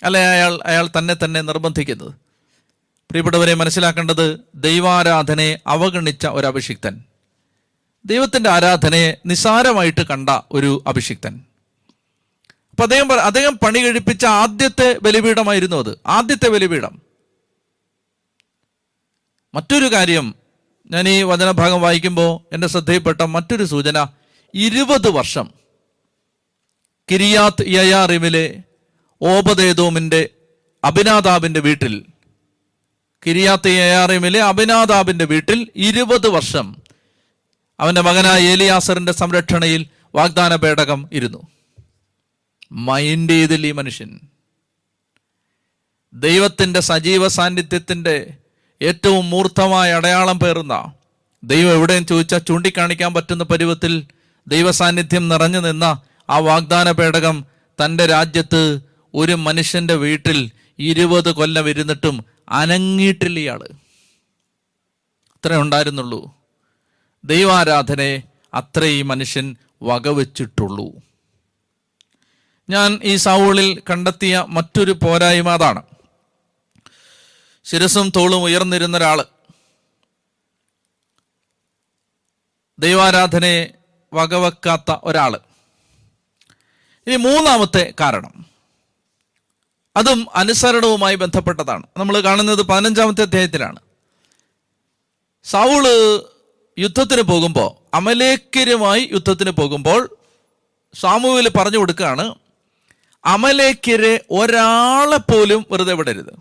[0.02, 2.12] അല്ലെ അയാൾ അയാൾ തന്നെ തന്നെ നിർബന്ധിക്കുന്നത്.
[3.10, 7.04] പ്രിയപ്പെട്ടവരെ മനസ്സിലാക്കേണ്ടത് ദൈവാരാധനയെ അവഗണിച്ച ഒരു അഭിഷിക്തൻ
[8.06, 11.40] ദൈവത്തിന്റെ ആരാധനയെ നിസാരമായിട്ട് കണ്ട ഒരു അഭിഷിക്തൻ.
[12.70, 15.98] അപ്പം അദ്ദേഹം അദ്ദേഹം പണി കഴിപ്പിച്ച ആദ്യത്തെ ബലിപീഠമായിരുന്നു അത്.
[16.06, 17.02] ആദ്യത്തെ ബലിപീഠം.
[19.54, 20.34] മറ്റൊരു കാര്യം
[20.90, 24.06] ഞാൻ ഈ വചനഭാഗം വായിക്കുമ്പോൾ എന്റെ ശ്രദ്ധയിൽപ്പെട്ട മറ്റൊരു സൂചന
[24.54, 25.63] ഇരുപത് വർഷം.
[27.10, 28.62] കിരിയാത്ത് യയാറിമിലെ
[29.22, 30.28] ഓപദേദോമിന്റെ
[30.84, 32.04] അഭിനാതാബിന്റെ വീട്ടിൽ.
[33.26, 36.76] കിരിയാത്ത് യയാറിമിലെ അഭിനാതാബിന്റെ വീട്ടിൽ ഇരുപത് വർഷം
[37.80, 41.46] അവന്റെ മകനായ ഏലിയാസറിന്റെ സംരക്ഷണയിൽ വാഗ്ദാന പേടകം ഇരുന്നു.
[42.72, 44.20] മൈൻഡ് ചെയ്തില്ല ഈ മനുഷ്യൻ.
[46.14, 48.36] ദൈവത്തിന്റെ സജീവ സാന്നിധ്യത്തിന്റെ
[48.82, 50.92] ഏറ്റവും മൂർത്തമായ അടയാളം പേറുന്ന
[51.44, 54.06] ദൈവം എവിടെയും ചോദിച്ചാൽ ചൂണ്ടിക്കാണിക്കാൻ പറ്റുന്ന പരുവത്തിൽ
[54.48, 57.44] ദൈവ സാന്നിധ്യം നിറഞ്ഞു നിന്ന ആ വാഗ്ദാന പേടകം
[57.84, 58.80] തന്റെ രാജ്യത്ത്
[59.14, 63.68] ഒരു മനുഷ്യന്റെ വീട്ടിൽ ഇരുപത് കൊല്ലം ഇരുന്നിട്ടും അനങ്ങിയിട്ടില്ല ഇയാൾ
[65.36, 66.34] അത്രേ ഉണ്ടായിരുന്നുള്ളൂ.
[67.24, 68.18] ദൈവാരാധനയെ
[68.54, 70.92] അത്രേ ഈ മനുഷ്യൻ വകവെച്ചിട്ടുള്ളൂ.
[72.70, 75.82] ഞാൻ ഈ സൗളിൽ കണ്ടെത്തിയ മറ്റൊരു പോരായ്മ അതാണ്.
[77.64, 79.24] ശിരസും തോളും ഉയർന്നിരുന്ന ഒരാൾ.
[82.78, 83.74] ദൈവാരാധനയെ
[84.14, 85.53] വകവെക്കാത്ത ഒരാൾ.
[87.06, 88.46] ഇനി മൂന്നാമത്തെ കാരണം.
[89.96, 91.82] അതും അനുസരണവുമായി ബന്ധപ്പെട്ടതാണ്.
[91.96, 93.78] നമ്മൾ കാണുന്നത് പതിനഞ്ചാമത്തെ അധ്യായത്തിലാണ്.
[95.44, 95.86] സൗൾ
[96.78, 100.16] യുദ്ധത്തിന് പോകുമ്പോൾ അമലേക്കരുമായി യുദ്ധത്തിന് പോകുമ്പോൾ
[100.94, 102.34] സാമുവിൽ പറഞ്ഞു കൊടുക്കുകയാണ്
[103.24, 106.34] അമലേക്കരെ ഒരാളെ പോലും വെറുതെ വിടരുത്.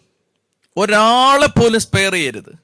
[0.77, 2.55] ഒരാളെ പോലും സ്പെയർ ചെയ്യരുത്.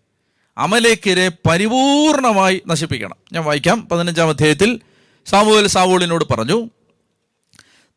[0.57, 3.15] അമലേക്കരെ പരിപൂർണമായി നശിപ്പിക്കണം.
[3.33, 3.87] ഞാൻ വായിക്കാം.
[3.87, 4.79] പതിനഞ്ചാം അധ്യായത്തിൽ
[5.25, 6.69] സാമൂവൽ സാവൂളിനോട് പറഞ്ഞു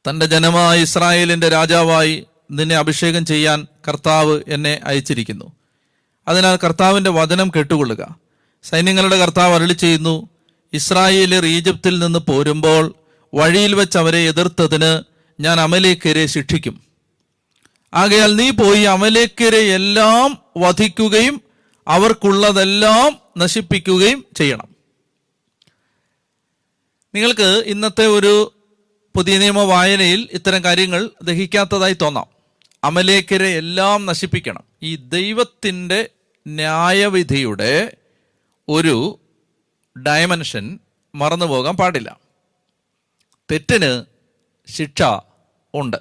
[0.09, 5.53] തന്റെ ജനമായ ഇസ്രായേലിന്റെ രാജാവായി നിന്നെ അഭിഷേകം ചെയ്യാൻ കർത്താവ് എന്നെ അയച്ചിരിക്കുന്നു.
[6.29, 8.17] അതിനാൽ കർത്താവിന്റെ വചനം കേട്ടുകൊള്ളുക.
[8.65, 10.29] സൈന്യങ്ങളുടെ കർത്താവ് അരളി ചെയ്യുന്നു
[10.73, 12.95] ഇസ്രായേലിയർ ഈജിപ്തിൽ നിന്ന് പോരുമ്പോൾ
[13.35, 15.03] വഴിയിൽ വെച്ച് അവരെ എതിർത്തതിന്
[15.43, 16.81] ഞാൻ അമലേക്കരെ ശിക്ഷിക്കും.
[17.95, 21.41] ആകയാൽ നീ പോയി അമലേക്കരെ എല്ലാം വധിക്കുകയും
[21.89, 24.69] അവർക്കുള്ളതെല്ലാം നശിപ്പിക്കുകയും ചെയ്യണം.
[27.15, 28.53] നിങ്ങൾക്ക് ഇന്നത്തെ ഒരു
[29.17, 32.27] പുതിയ നിയമ വായനയിൽ ഇത്തരം കാര്യങ്ങൾ ദഹിക്കാത്തതായി തോന്നാം.
[32.85, 34.65] അമലേക്കരെ എല്ലാം നശിപ്പിക്കണം.
[34.83, 36.09] ഈ ദൈവത്തിന്റെ
[36.49, 37.97] ന്യായവിധിയുടെ
[38.69, 39.21] ഒരു
[40.07, 40.79] ഡയമെൻഷൻ
[41.15, 42.21] മറന്നു പോകാൻ പാടില്ല.
[43.51, 44.05] തെറ്റിന്
[44.71, 45.03] ശിക്ഷ
[45.75, 45.97] ഉണ്ട്.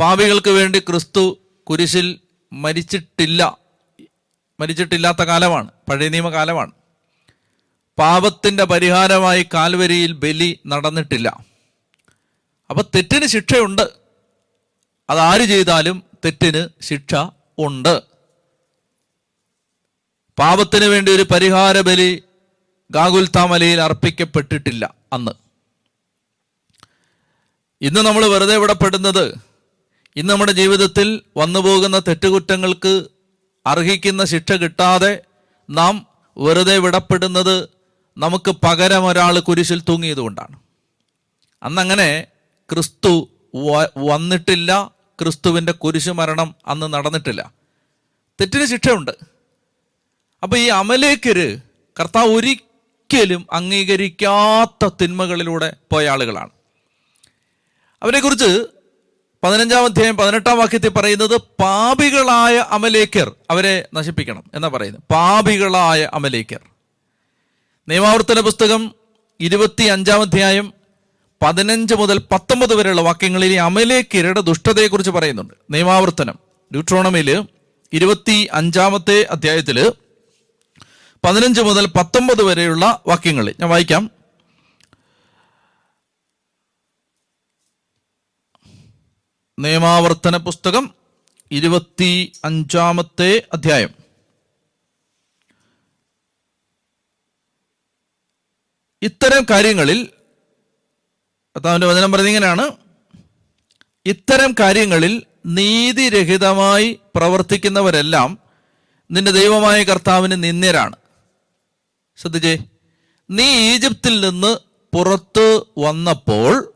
[0.00, 1.38] പാപികൾക്ക് വേണ്ടി ക്രിസ്തു
[1.70, 2.20] കുരിശിൽ
[2.52, 3.58] മരിച്ചിട്ടില്ല.
[4.60, 5.70] മരിച്ചിട്ടില്ലാത്ത കാലമാണ്.
[5.90, 6.72] പഴയ നിയമ കാലമാണ്
[8.02, 11.28] പാപത്തിന്റെ പരിഹാരമായി കാൽവരിയിൽ ബലി നടന്നിട്ടില്ല.
[12.70, 13.82] അപ്പം തെറ്റിന് ശിക്ഷയുണ്ട്.
[15.10, 17.14] അതാര് ചെയ്താലും തെറ്റിന് ശിക്ഷ
[17.58, 18.02] ഉണ്ട്.
[20.38, 22.22] പാപത്തിന് വേണ്ടി ഒരു പരിഹാര ബലി
[22.90, 25.32] ഗാഗുൽത്താമലയിൽ അർപ്പിക്കപ്പെട്ടിട്ടില്ല അന്ന്.
[27.80, 29.34] ഇന്ന് നമ്മൾ വെറുതെ ഇവിടെ പെടുന്നത്
[30.16, 33.04] ഇന്ന് നമ്മുടെ ജീവിതത്തിൽ വന്നു പോകുന്ന തെറ്റുകുറ്റങ്ങൾക്ക്
[33.66, 35.20] അർഹിക്കുന്ന ശിക്ഷ കിട്ടാതെ
[35.70, 36.06] നാം
[36.38, 37.81] വെറുതെ വിടപ്പെടുന്നത്
[38.16, 40.56] നമുക്ക് പകരം ഒരാൾ കുരിശിൽ തൂങ്ങിയതുകൊണ്ടാണ്.
[41.62, 42.26] അന്നങ്ങനെ
[42.70, 43.28] ക്രിസ്തു
[43.98, 47.52] വന്നിട്ടില്ല ക്രിസ്തുവിന്റെ കുരിശു മരണം അന്ന് നടന്നിട്ടില്ല.
[48.40, 49.10] തെറ്റിന് ശിക്ഷയുണ്ട്.
[50.42, 51.58] അപ്പോൾ ഈ അമലേക്കര്
[52.00, 56.50] കർത്താവ് ഒരിക്കലും അംഗീകരിക്കാത്ത തിന്മകളിലൂടെ പോയ ആളുകളാണ്.
[58.02, 58.66] അവരെക്കുറിച്ച്
[59.44, 65.02] പതിനഞ്ചാം അധ്യായം പതിനെട്ടാം വാക്യത്തിൽ പറയുന്നത് പാപികളായ അമലേക്കർ അവരെ നശിപ്പിക്കണം എന്നാ പറയുന്നത്.
[65.12, 66.71] പാപികളായ അമലേക്കർ
[67.88, 68.94] നിയമാവർത്തന പുസ്തകം
[69.40, 70.72] ഇരുപത്തി അഞ്ചാം അധ്യായം
[71.42, 75.54] പതിനഞ്ച് മുതൽ പത്തൊമ്പത് വരെയുള്ള വാക്യങ്ങളിൽ ഈ അമലേക്കരുടെ ദുഷ്ടതയെക്കുറിച്ച് പറയുന്നുണ്ട്.
[75.70, 76.38] നിയമാവർത്തനം
[76.72, 77.46] ഡ്യൂട്രോണമിൽ
[77.92, 79.92] ഇരുപത്തി അഞ്ചാമത്തെ അധ്യായത്തിൽ
[81.24, 83.54] പതിനഞ്ച് മുതൽ പത്തൊമ്പത് വരെയുള്ള വാക്യങ്ങൾ.
[83.60, 84.10] ഞാൻ വായിക്കാം.
[89.58, 90.94] നിയമാവർത്തന പുസ്തകം
[91.50, 94.01] ഇരുപത്തി അഞ്ചാമത്തെ അധ്യായം.
[99.02, 100.04] ഇത്തരം കാര്യങ്ങളിൽ
[101.56, 102.70] കർത്താവിന്റെ വചനം പറയുന്നത് ഇങ്ങനെയാണ്.
[104.06, 108.38] ഇത്തരം കാര്യങ്ങളിൽ നീതിരഹിതമായി പ്രവർത്തിക്കുന്നവരെല്ലാം
[109.10, 110.96] നിന്റെ ദൈവമായ കർത്താവിന് നിന്ദ്യരാണ്.
[112.16, 112.58] ശ്രദ്ധിച്ചേ.
[113.30, 114.56] നീ ഈജിപ്തിൽ നിന്ന്
[114.94, 116.72] പുറത്ത് വന്നപ്പോൾ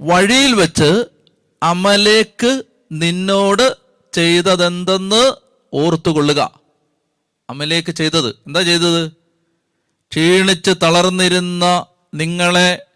[0.00, 1.04] വഴിയിൽ വെച്ച്
[1.62, 3.76] അമലേക്ക് നിന്നോട്
[4.12, 5.32] ചെയ്തതെന്തെന്ന്
[5.72, 6.60] ഓർത്തുകൊള്ളുക.
[7.50, 8.28] അമലേക്ക് ചെയ്തത്.
[8.28, 9.21] എന്താ ചെയ്തത്?
[10.12, 12.86] ക്ഷീണിച്ച് തളർന്നിരുന്ന നിങ്ങളെ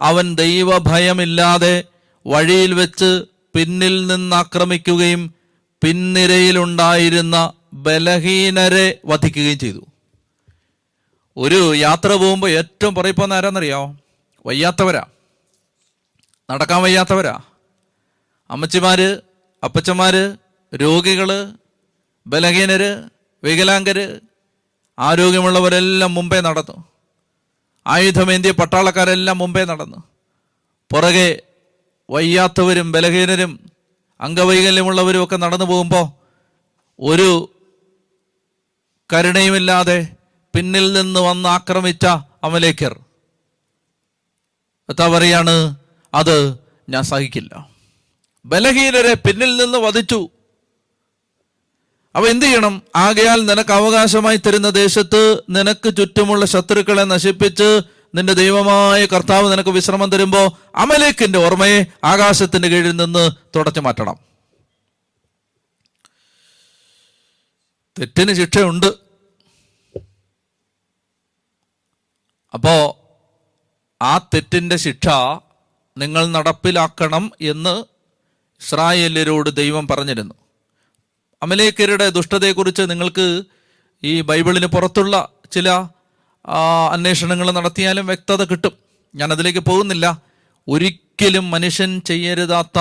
[0.00, 1.84] അവൻ ദൈവഭയമില്ലാതെ
[2.26, 5.34] വഴിയിൽ വെച്ച് പിന്നിൽ നിന്ന് ആക്രമിക്കുകയും
[5.84, 9.86] പിൻനിരയിലുണ്ടായിരുന്ന ബലഹീനരെ വധിക്കുകയും ചെയ്തു.
[11.36, 13.96] ഒരു യാത്ര പോകുമ്പോൾ ഏറ്റവും പറയപ്പോന്ന് ആരാന്നറിയോ?
[14.46, 15.04] വയ്യാത്തവരാ.
[16.50, 17.40] നടക്കാൻ വയ്യാത്തവരാ.
[18.50, 19.20] അമ്മച്ചിമാര്
[19.64, 20.36] അപ്പച്ചന്മാര്
[20.74, 21.52] രോഗികൾ
[22.26, 23.02] ബലഹീനര്
[23.44, 24.20] വികലാംഗര്
[24.98, 26.84] ആരോഗ്യമുള്ളവരെല്ലാം മുമ്പേ നടന്നു.
[27.86, 29.96] ആയുധമേന്തിയ പട്ടാളക്കാരെല്ലാം മുമ്പേ നടന്നു.
[30.92, 31.42] പുറകെ
[32.10, 33.60] വയ്യാത്തവരും ബലഹീനരും
[34.20, 36.06] അംഗവൈകല്യമുള്ളവരും ഒക്കെ നടന്നു പോകുമ്പോൾ
[37.00, 37.48] ഒരു
[39.12, 40.08] കരുണയുമില്ലാതെ
[40.54, 42.06] പിന്നിൽ നിന്ന് വന്ന് ആക്രമിച്ച
[42.44, 42.98] അമലേക്കർ
[44.88, 45.76] എന്താ പറയാണ്
[46.14, 46.54] അത്
[46.88, 47.68] ഞാൻ സഹിക്കില്ല.
[48.46, 50.28] ബലഹീനരെ പിന്നിൽ നിന്ന് വധിച്ചു.
[52.16, 52.82] അപ്പൊ എന്ത് ചെയ്യണം?
[52.96, 57.80] ആകയാൽ നിനക്ക് അവകാശമായി തരുന്ന ദേശത്ത് നിനക്ക് ചുറ്റുമുള്ള ശത്രുക്കളെ നശിപ്പിച്ച്
[58.14, 64.16] നിന്റെ ദൈവമായ കർത്താവ് നിനക്ക് വിശ്രമം തരുമ്പോൾ അമലേക്കിന്റെ ഓർമ്മയെ ആകാശത്തിന്റെ കീഴിൽ നിന്ന് തുടച്ചു മാറ്റണം.
[67.98, 68.86] തെറ്റിന് ശിക്ഷയുണ്ട്.
[72.54, 73.00] അപ്പോ
[74.02, 75.08] ആ തെറ്റിന്റെ ശിക്ഷ
[75.98, 77.84] നിങ്ങൾ നടപ്പിലാക്കണം എന്ന്
[78.62, 80.34] ഇസ്രായേലരോട് ദൈവം പറഞ്ഞിരുന്നു.
[81.42, 83.42] അമലേക്കരുടെ ദുഷ്ടതയെക്കുറിച്ച് നിങ്ങൾക്ക്
[84.04, 85.70] ഈ ബൈബിളിന് പുറത്തുള്ള ചില
[86.92, 88.72] അന്വേഷണങ്ങൾ നടത്തിയാലും വ്യക്തത കിട്ടും.
[89.14, 90.22] ഞാൻ അതിലേക്ക് പോകുന്നില്ല.
[90.68, 92.78] ഒരിക്കലും മനുഷ്യൻ ചെയ്യരുതാത്ത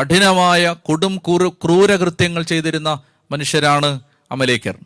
[0.00, 4.76] കഠിനമായ കൊടും ക്രൂര ക്രൂരകൃത്യങ്ങൾ ചെയ്തിരുന്ന മനുഷ്യരാണ് അമലേക്കർ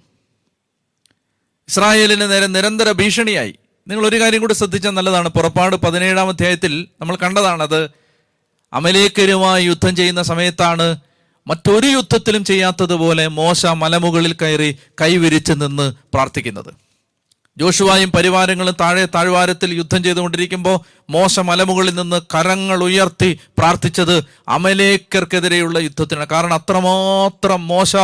[1.68, 3.54] ഇസ്രായേലിന് നേരെ നിരന്തര ഭീഷണിയായി.
[3.88, 5.28] നിങ്ങൾ ഒരു കാര്യം കൂടി ശ്രദ്ധിച്ചാൽ നല്ലതാണ്.
[5.28, 7.90] പുറപ്പാട് പതിനേഴാം അധ്യായത്തിൽ നമ്മൾ കണ്ടതാണത്.
[8.72, 10.96] അമലേക്കരുമായി യുദ്ധം ചെയ്യുന്ന സമയത്താണ്
[11.48, 16.74] മറ്റൊരു യുദ്ധത്തിലും ചെയ്യാത്തതുപോലെ മോശ മലമുകളിൽ കയറി കൈവിരിച്ച് നിന്ന് പ്രാർത്ഥിക്കുന്നത്.
[17.58, 20.80] ജോഷുവായും പരിവാരങ്ങളും താഴെ താഴ്വാരത്തിൽ യുദ്ധം ചെയ്തുകൊണ്ടിരിക്കുമ്പോൾ
[21.10, 26.26] മോശ മലമുകളിൽ നിന്ന് കരങ്ങൾ ഉയർത്തി പ്രാർത്ഥിച്ചത് അമലേക്കർക്കെതിരെയുള്ള യുദ്ധത്തിനാണ്.
[26.26, 27.96] കാരണം അത്രമാത്രം മോശ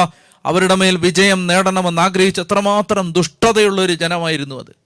[0.45, 4.77] അവരുടെ മേൽ വിജയം നേടണമെന്ന് ആഗ്രഹിച്ച് അത്രമാത്രം ദുഷ്ടതയുള്ള ഒരു ജനമായിരുന്നു അത്.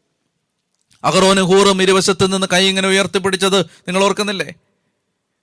[1.04, 4.52] അഹറോനും ഹൂറും ഇരുവശത്ത് നിന്ന് കൈ ഇങ്ങനെ ഉയർത്തിപ്പിടിച്ചത് നിങ്ങൾ ഓർക്കുന്നില്ലേ?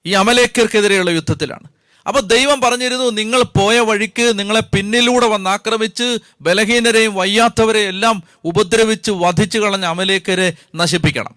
[0.05, 1.74] ഈ അമലേക്കർക്കെതിരെയുള്ള യുദ്ധത്തിലാണ്.
[2.07, 9.59] അപ്പൊ ദൈവം പറഞ്ഞിരുന്നു നിങ്ങൾ പോയ വഴിക്ക് നിങ്ങളെ പിന്നിലൂടെ വന്ന് ആക്രമിച്ച് ബലഹീനരെയും വയ്യാത്തവരെയും എല്ലാം ഉപദ്രവിച്ച് വധിച്ചു
[9.59, 11.35] കളഞ്ഞ അമലേക്കരെ നശിപ്പിക്കണം.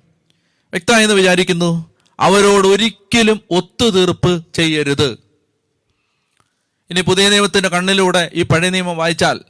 [0.73, 5.19] വ്യക്തമായെന്ന് വിചാരിക്കുന്നു അവരോട് ഒരിക്കലും ഒത്തുതീർപ്പ് ചെയ്യരുത്.
[6.91, 9.41] ഇനി പുതിയ നിയമത്തിന്റെ കണ്ണിലൂടെ ഈ പഴയ നിയമം വായിച്ചാൽ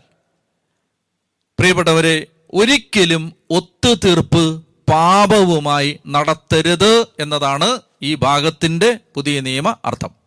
[1.58, 10.17] പ്രിയപ്പെട്ടവരെ ഒരിക്കലും ഒത്തുതീർപ്പ് പാപവുമായി നടത്തരുത് എന്നതാണ് ഈ ഭാഗത്തിന്റെ പുതിയ നിയമ അർത്ഥം.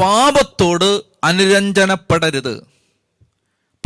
[0.00, 2.60] പാപത്തോട് അനുരഞ്ജനപ്പെടരുത്.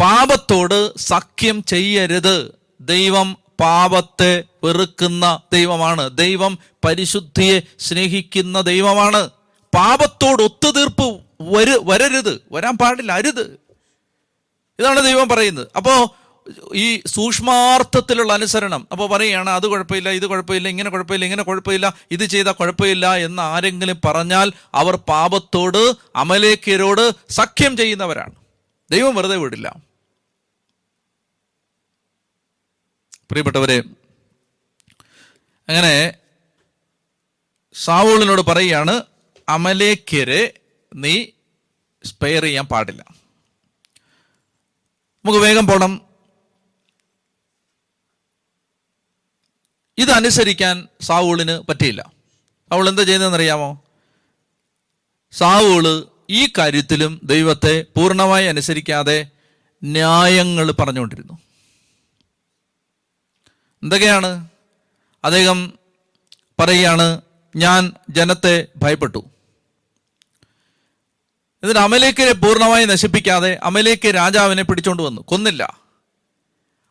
[0.00, 2.54] പാപത്തോട് സഖ്യം ചെയ്യരുത്.
[2.80, 6.16] ദൈവം പാപത്തെ വെറുക്കുന്ന ദൈവമാണ്.
[6.16, 9.30] ദൈവം പരിശുദ്ധിയെ സ്നേഹിക്കുന്ന ദൈവമാണ്.
[9.74, 12.42] പാപത്തോട് ഒത്തുതീർപ്പ് വരു വരരുത്.
[12.52, 13.58] വരാൻ പാടില്ല അരുത്.
[14.78, 15.68] ഇതാണ് ദൈവം പറയുന്നത്.
[15.76, 16.16] അപ്പോ
[16.74, 18.88] ഈ സൂക്ഷ്മാർത്ഥത്തിലുള്ള അനുസരണം.
[18.92, 24.00] അപ്പോൾ പറയുകയാണ് അത് കുഴപ്പമില്ല ഇത് കുഴപ്പമില്ല ഇങ്ങനെ കുഴപ്പമില്ല ഇങ്ങനെ കുഴപ്പമില്ല ഇത് ചെയ്താൽ കുഴപ്പമില്ല എന്ന് ആരെങ്കിലും
[24.04, 28.34] പറഞ്ഞാൽ അവർ പാപത്തോട് അമലേക്കരോട് സഖ്യം ചെയ്യുന്നവരാണ്.
[28.90, 29.76] ദൈവം വെറുതെ വിടില്ല.
[33.30, 33.82] പ്രിയപ്പെട്ടവരെ
[35.68, 36.14] അങ്ങനെ
[37.74, 39.02] സാവൂളിനോട് പറയുകയാണ്
[39.48, 40.60] അമലേക്കരെ
[40.94, 41.26] നീ
[42.04, 43.02] സ്പെയർ ചെയ്യാൻ പാടില്ല.
[45.24, 46.07] നമുക്ക് വേഗം പോണം.
[49.98, 52.12] ഇതനുസരിക്കാൻ സാവൂളിന് പറ്റിയില്ല.
[52.72, 53.84] അവൾ എന്താ ചെയ്യുന്നതെന്ന് അറിയാമോ
[55.32, 59.26] സാവൂൾ ഈ കാര്യത്തിലും ദൈവത്തെ പൂർണമായി അനുസരിക്കാതെ
[59.84, 61.38] ന്യായങ്ങൾ പറഞ്ഞുകൊണ്ടിരുന്നു.
[63.82, 64.48] എന്തൊക്കെയാണ്?
[65.24, 65.72] അദ്ദേഹം
[66.60, 67.20] പറയുകയാണ്
[67.56, 69.18] ഞാൻ ജനത്തെ ഭയപ്പെട്ടു.
[71.62, 75.20] എന്നിട്ട് അമലേക്കരെ പൂർണമായി നശിപ്പിക്കാതെ അമലേക്ക് രാജാവിനെ പിടിച്ചോണ്ട് വന്നു.
[75.20, 75.80] കൊന്നില്ല.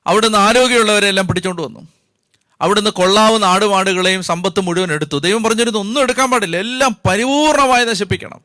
[0.07, 1.96] അവിടുന്ന് ആരോഗ്യമുള്ളവരെല്ലാം പിടിച്ചോണ്ട് വന്നു.
[2.61, 5.17] അവിടുന്ന് കൊള്ളാവുന്ന ആടുമാടുകളെയും സമ്പത്ത് മുഴുവൻ എടുത്തു.
[5.17, 6.57] ദൈവം പറഞ്ഞിരുന്നു ഒന്നും എടുക്കാൻ പാടില്ല.
[6.57, 8.41] എല്ലാം പരിപൂർണമായി നശിപ്പിക്കണം.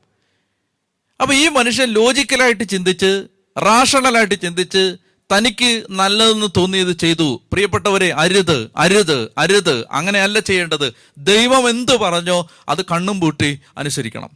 [1.21, 3.25] അപ്പൊ ഈ മനുഷ്യൻ ലോജിക്കലായിട്ട് ചിന്തിച്ച്
[3.59, 4.97] റാഷണലായിട്ട് ചിന്തിച്ച്
[5.37, 7.43] തനിക്ക് നല്ലതെന്ന് തോന്നിയത് ചെയ്തു.
[7.53, 9.85] പ്രിയപ്പെട്ടവരെ അരുത് അരുത് അരുത്.
[9.93, 10.93] അങ്ങനെയല്ല ചെയ്യേണ്ടത്.
[11.19, 14.31] ദൈവം എന്ത് പറഞ്ഞോ അത് കണ്ണും പൂട്ടി അനുസരിക്കണം.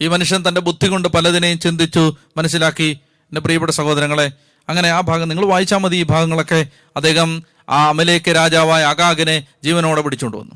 [0.00, 2.98] ഈ മനുഷ്യൻ തന്റെ ബുദ്ധി കൊണ്ട് പലതിനെയും ചിന്തിച്ചു മനസ്സിലാക്കി.
[3.20, 4.32] എന്റെ പ്രിയപ്പെട്ട സഹോദരങ്ങളെ
[4.68, 5.96] അങ്ങനെ ആ ഭാഗം നിങ്ങൾ വായിച്ചാൽ മതി.
[5.96, 10.54] ഈ ഭാഗങ്ങളൊക്കെ അദ്ദേഹം ആ അമലേക്ക് രാജാവായ അഗാഗിനെ ജീവനോടെ പിടിച്ചുകൊണ്ട് വന്നു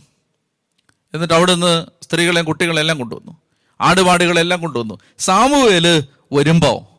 [1.14, 3.37] എന്നിട്ട് അവിടുന്ന് സ്ത്രീകളെയും കുട്ടികളെല്ലാം കൊണ്ടുവന്നു.
[3.81, 4.99] ആടുപാടുകളെല്ലാം കൊണ്ടുവന്നു.
[5.19, 6.97] സാമുവേൽ വരുമ്പോൾ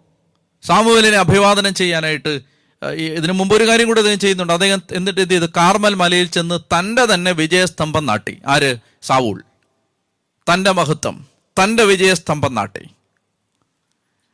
[0.68, 2.42] സാമുവേലിനെ അഭിവാദനം ചെയ്യാനായിട്ട്
[2.86, 4.54] ഇതിനു മുമ്പ് ഒരു കാര്യം കൂടെ അദ്ദേഹം ചെയ്യുന്നുണ്ട്.
[4.54, 5.46] അദ്ദേഹം എന്നിട്ട് എന്ത് ചെയ്തു?
[5.46, 8.38] കാർമൽ മലയിൽ ചെന്ന് തന്റെ തന്നെ വിജയസ്തംഭം നാട്ടി.
[8.48, 8.78] ആര്?
[9.02, 9.44] സാവൂൾ.
[10.54, 11.26] തന്റെ മഹത്വം.
[11.64, 12.90] തന്റെ വിജയസ്തംഭം നാട്ടി.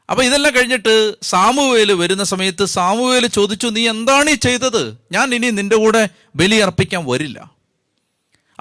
[0.09, 4.97] അപ്പൊ ഇതെല്ലാം കഴിഞ്ഞിട്ട് സാമുവേൽ വരുന്ന സമയത്ത് സാമുവേൽ ചോദിച്ചു നീ എന്താണ് ഈ ചെയ്തത്?
[5.11, 7.51] ഞാൻ ഇനി നിന്റെ കൂടെ ബലി അർപ്പിക്കാൻ വരില്ല.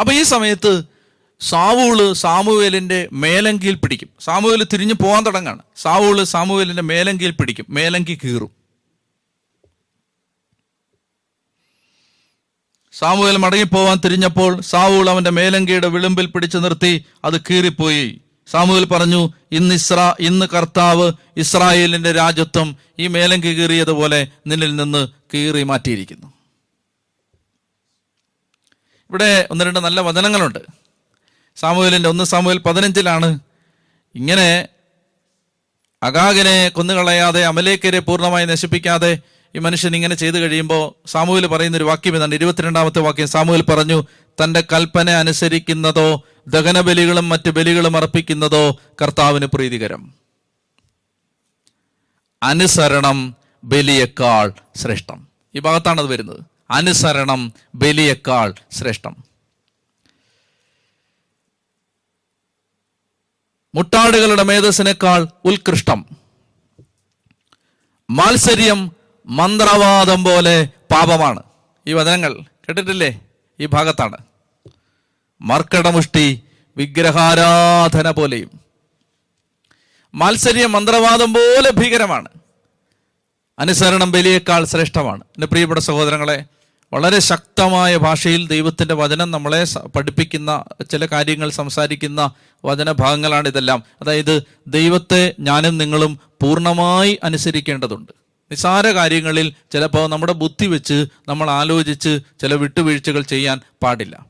[0.01, 0.83] അപ്പൊ ഈ സമയത്ത്
[1.41, 4.09] സാവൂൾ സാമുവേലിന്റെ മേലങ്കിയിൽ പിടിക്കും.
[4.21, 5.63] സാമുവേൽ തിരിഞ്ഞു പോകാൻ തുടങ്ങാണ്.
[5.77, 7.67] സാവൂൾ സാമുവേലിന്റെ മേലങ്കിയിൽ പിടിക്കും.
[7.69, 8.51] മേലങ്കി കീറും.
[12.93, 18.21] സാമുവേൽ മടങ്ങിപ്പോവാൻ തിരിഞ്ഞപ്പോൾ സാവൂൾ അവന്റെ മേലങ്കിയുടെ വിളിമ്പിൽ പിടിച്ചു നിർത്തി അത് കീറിപ്പോയി.
[18.47, 26.27] സാമുവേൽ പറഞ്ഞു ഇന്ന് ഇസ്രാ ഇന്ന് കർത്താവ് ഇസ്രായേലിന്റെ രാജ്യത്വം ഈ മേലങ്കി കീറിയതുപോലെ നിന്നിൽ നിന്ന് കീറി മാറ്റിയിരിക്കുന്നു.
[29.11, 30.59] ഇവിടെ ഒന്ന് രണ്ട് നല്ല വചനങ്ങളുണ്ട്.
[31.57, 33.39] സാമുവേലിന്റെ ഒന്ന് സാമുവേൽ പതിനഞ്ചിലാണ്
[34.15, 34.69] ഇങ്ങനെ
[36.03, 39.19] അഗാഗിനെ കൊന്നുകളയാതെ അമലേക്കരെ പൂർണമായി നശിപ്പിക്കാതെ
[39.57, 42.35] ഈ മനുഷ്യൻ ഇങ്ങനെ ചെയ്തു കഴിയുമ്പോൾ സാമൂഹിൽ പറയുന്ന ഒരു വാക്യം ഇതാണ്.
[42.35, 43.29] ഇരുപത്തിരണ്ടാമത്തെ വാക്യം.
[43.29, 44.05] സാമൂഹിൽ പറഞ്ഞു
[44.45, 50.15] തന്റെ കൽപ്പന അനുസരിക്കുന്നതോ ദഹന ബലികളും മറ്റു ബലികളും അർപ്പിക്കുന്നതോ കർത്താവിന് പ്രീതികരം.
[52.43, 55.29] അനുസരണം ബലിയേക്കാൾ ശ്രേഷ്ഠം.
[55.55, 56.43] ഈ ഭാഗത്താണത് വരുന്നത്.
[56.71, 59.17] അനുസരണം ബലിയേക്കാൾ ശ്രേഷ്ഠം.
[63.75, 66.07] മുട്ടാടുകളുടെ മേധസ്സിനേക്കാൾ ഉത്കൃഷ്ടം.
[68.11, 71.43] മാത്സര്യം മന്ത്രവാദം പോലെ പാപമാണ്.
[71.87, 73.21] ഈ വചനങ്ങൾ കേട്ടിട്ടില്ലേ?
[73.61, 74.17] ഈ ഭാഗത്താണ്.
[75.41, 76.43] മർക്കടമുഷ്ടി
[76.77, 78.61] വിഗ്രഹാരാധന പോലെയും.
[80.15, 82.29] മാത്സര്യം മന്ത്രവാദം പോലെ ഭീകരമാണ്.
[83.59, 85.21] അനുസരണം ബലിയേക്കാൾ ശ്രേഷ്ഠമാണ്.
[85.21, 86.45] എന്റെ പ്രിയപ്പെട്ട സഹോദരങ്ങളെ
[86.93, 92.33] വളരെ ശക്തമായ ഭാഷയിൽ ദൈവത്തിന്റെ വചനം നമ്മളെ പഠിപ്പിക്കുന്ന ചില കാര്യങ്ങൾ സംസാരിക്കുന്ന
[92.65, 98.22] വചനഭാഗങ്ങളാണ് ഇതെല്ലാം അതായത് ദൈവത്തെ ഞാനും നിങ്ങളും പൂർണമായി അനുസരിക്കേണ്ടതുണ്ട്.
[98.53, 104.27] നിസാര കാര്യങ്ങളിൽ ചിലപ്പോൾ നമ്മുടെ ബുദ്ധി വെച്ച് നമ്മൾ ആലോചിച്ച് ചില വിട്ടുവീഴ്ചകൾ ചെയ്യാൻ പാടില്ല.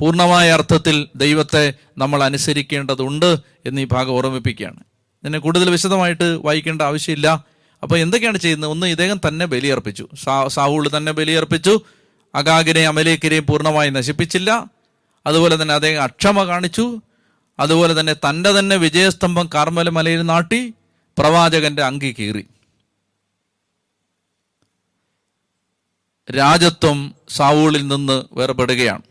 [0.00, 3.36] പൂർണമായ അർത്ഥത്തിൽ ദൈവത്തെ നമ്മൾ അനുസരിക്കേണ്ടതുണ്ട്
[3.66, 4.80] എന്ന് ഈ ഭാഗം ഓർമ്മിപ്പിക്കുകയാണ്.
[5.22, 7.44] ഇതിനെ കൂടുതൽ വിശദമായിട്ട് വായിക്കേണ്ട ആവശ്യമില്ല.
[7.82, 8.70] അപ്പോൾ എന്തൊക്കെയാണ് ചെയ്യുന്നത്?
[8.70, 10.08] ഒന്ന് ഇദ്ദേഹം തന്നെ ബലിയർപ്പിച്ചു.
[10.24, 11.80] സാ സാവൂൾ തന്നെ ബലിയർപ്പിച്ചു.
[12.34, 14.64] അഗാഗിനെ അമലേക്കരെയും പൂർണമായി നശിപ്പിച്ചില്ല.
[15.26, 17.00] അതുപോലെ തന്നെ അദ്ദേഹം അക്ഷമ കാണിച്ചു.
[17.60, 20.74] അതുപോലെ തന്നെ തന്റെ തന്നെ വിജയസ്തംഭം കാർമല മലയിൽ നാട്ടി.
[21.18, 22.46] പ്രവാചകന്റെ അങ്കി കീറി.
[26.36, 29.02] രാജത്വം സാവൂളിൽ നിന്ന് വേർപെടുകയാണ്.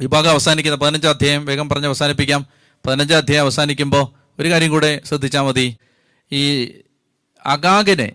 [0.00, 2.46] വിഭാഗം അവസാനിക്കുന്ന പതിനഞ്ചാം അധ്യായം വേഗം പറഞ്ഞ് അവസാനിപ്പിക്കാം.
[2.86, 4.06] പതിനഞ്ചാം അധ്യായം അവസാനിക്കുമ്പോൾ
[4.42, 5.76] ഒരു കാര്യം കൂടെ ശ്രദ്ധിച്ചാൽ മതി.
[6.32, 6.64] ഈ
[7.46, 8.12] അഗാഗിനെ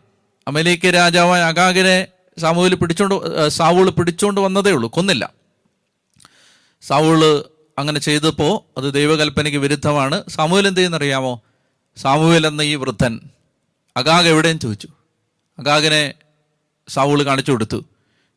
[0.48, 5.34] അമലേക്ക രാജാവായ അഗാഗിനെ സാമൂഹിൽ പിടിച്ചോണ്ട് സാവൂൾ പിടിച്ചോണ്ട് വന്നതേ ഉള്ളൂ കൊന്നില്ല.
[6.82, 7.46] സാവൂൾ
[7.78, 10.24] അങ്ങനെ ചെയ്തപ്പോൾ അത് ദൈവകൽപ്പനയ്ക്ക് വിരുദ്ധമാണ്.
[10.30, 11.42] സാമൂഹിൽ എന്ത് ചെയ്യുന്നറിയാമോ?
[11.98, 13.20] സാമൂഹൽ എന്ന ഈ വൃദ്ധൻ
[13.98, 14.88] അഗാഗ് എവിടെയും ചോദിച്ചു.
[15.60, 16.14] അഗാഗിനെ
[16.88, 17.86] സാവൂൾ കാണിച്ചു കൊടുത്തു.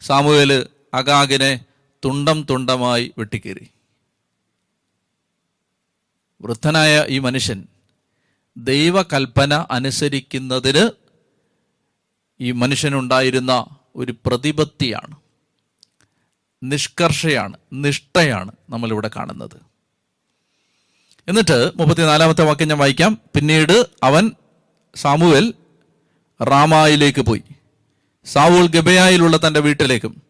[0.00, 1.64] സാമുവേൽ അഗാഗിനെ
[2.04, 3.68] തുണ്ടം തുണ്ടമായി വെട്ടിക്കേറി.
[6.42, 7.66] വൃദ്ധനായ ഈ മനുഷ്യൻ
[8.56, 10.90] ദൈവകൽപ്പന അനുസരിക്കുന്നതിന്
[12.40, 13.66] ഈ മനുഷ്യനുണ്ടായിരുന്ന
[13.96, 15.16] ഒരു പ്രതിപത്തിയാണ്.
[16.62, 19.67] നിഷ്കർഷയാണ് നിഷ്ഠയാണ് നമ്മളിവിടെ കാണുന്നത്.
[21.28, 23.18] എന്നിട്ട് മുപ്പത്തിനാലാമത്തെ വാക്യം ഞാൻ വായിക്കാം.
[23.36, 24.30] പിന്നീട് അവൻ
[24.96, 25.54] സാമുവേൽ
[26.42, 27.42] റാമായിലേക്ക് പോയി.
[28.26, 30.22] സാവൂൾ ഗബയായിലുള്ള തന്റെ വീട്ടിലേക്കും.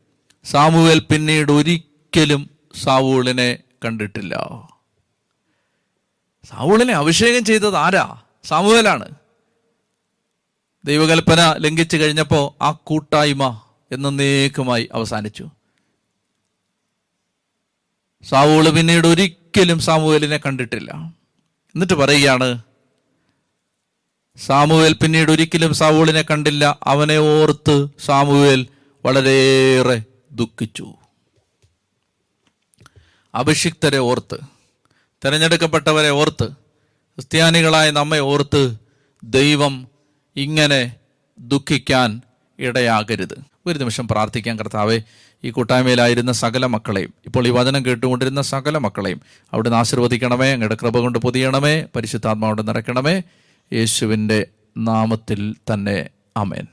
[0.45, 2.51] സാമുവേൽ പിന്നീട് ഒരിക്കലും
[2.83, 4.35] സാവൂളിനെ കണ്ടിട്ടില്ല.
[6.51, 8.21] സാവൂളിനെ അഭിഷേകം ചെയ്തത് ആരാ?
[8.45, 9.09] സാമുവേലാണ്.
[10.85, 13.61] ദൈവകൽപ്പന ലംഘിച്ചു കഴിഞ്ഞപ്പോൾ ആ കൂട്ടായ്മ
[13.93, 15.51] എന്നേക്കുമായി അവസാനിച്ചു.
[18.23, 19.07] സാവൂൾ പിന്നീട്
[19.59, 20.91] ഒരിക്കലും സാമുവേലിനെ കണ്ടിട്ടില്ല.
[21.75, 22.63] എന്നിട്ട് പറയുകയാണ്
[24.37, 26.79] സാമുവേൽ പിന്നീട് ഒരിക്കലും സാവൂളിനെ കണ്ടില്ല.
[26.85, 28.67] അവനെ ഓർത്ത് സാമുവേൽ
[29.05, 30.95] വളരെയേറെ ദുഃഖിച്ചു.
[33.35, 34.39] അഭിഷിക്തരെ ഓർത്ത്
[35.25, 38.77] തിരഞ്ഞെടുക്കപ്പെട്ടവരെ ഓർത്ത് ക്രിസ്ത്യാനികളായ നമ്മെ ഓർത്ത്
[39.25, 39.89] ദൈവം
[40.37, 40.95] ഇങ്ങനെ
[41.39, 42.21] ദുഃഖിക്കാൻ
[42.61, 43.39] ഇടയാകരുത്.
[43.67, 45.01] ഒരു നിമിഷം പ്രാർത്ഥിക്കാൻ കർത്താവെ.
[45.45, 49.21] ഈ കൂട്ടായ്മയിലായിരുന്ന സകല മക്കളെയും ഇപ്പോൾ ഈ വചനം കേട്ടുകൊണ്ടിരുന്ന സകല മക്കളെയും
[49.53, 53.23] അവിടുന്ന് ആശീർവദിക്കണമേ അങ്ങയുടെ കൃപ കൊണ്ട് പൊതിയണമേ പരിശുദ്ധാത്മാവിടെ നിറയ്ക്കണമേ.
[53.73, 54.47] യേശുവിന്റെ
[54.79, 56.67] നാമത്തിൽ തന്നെ അമേൻ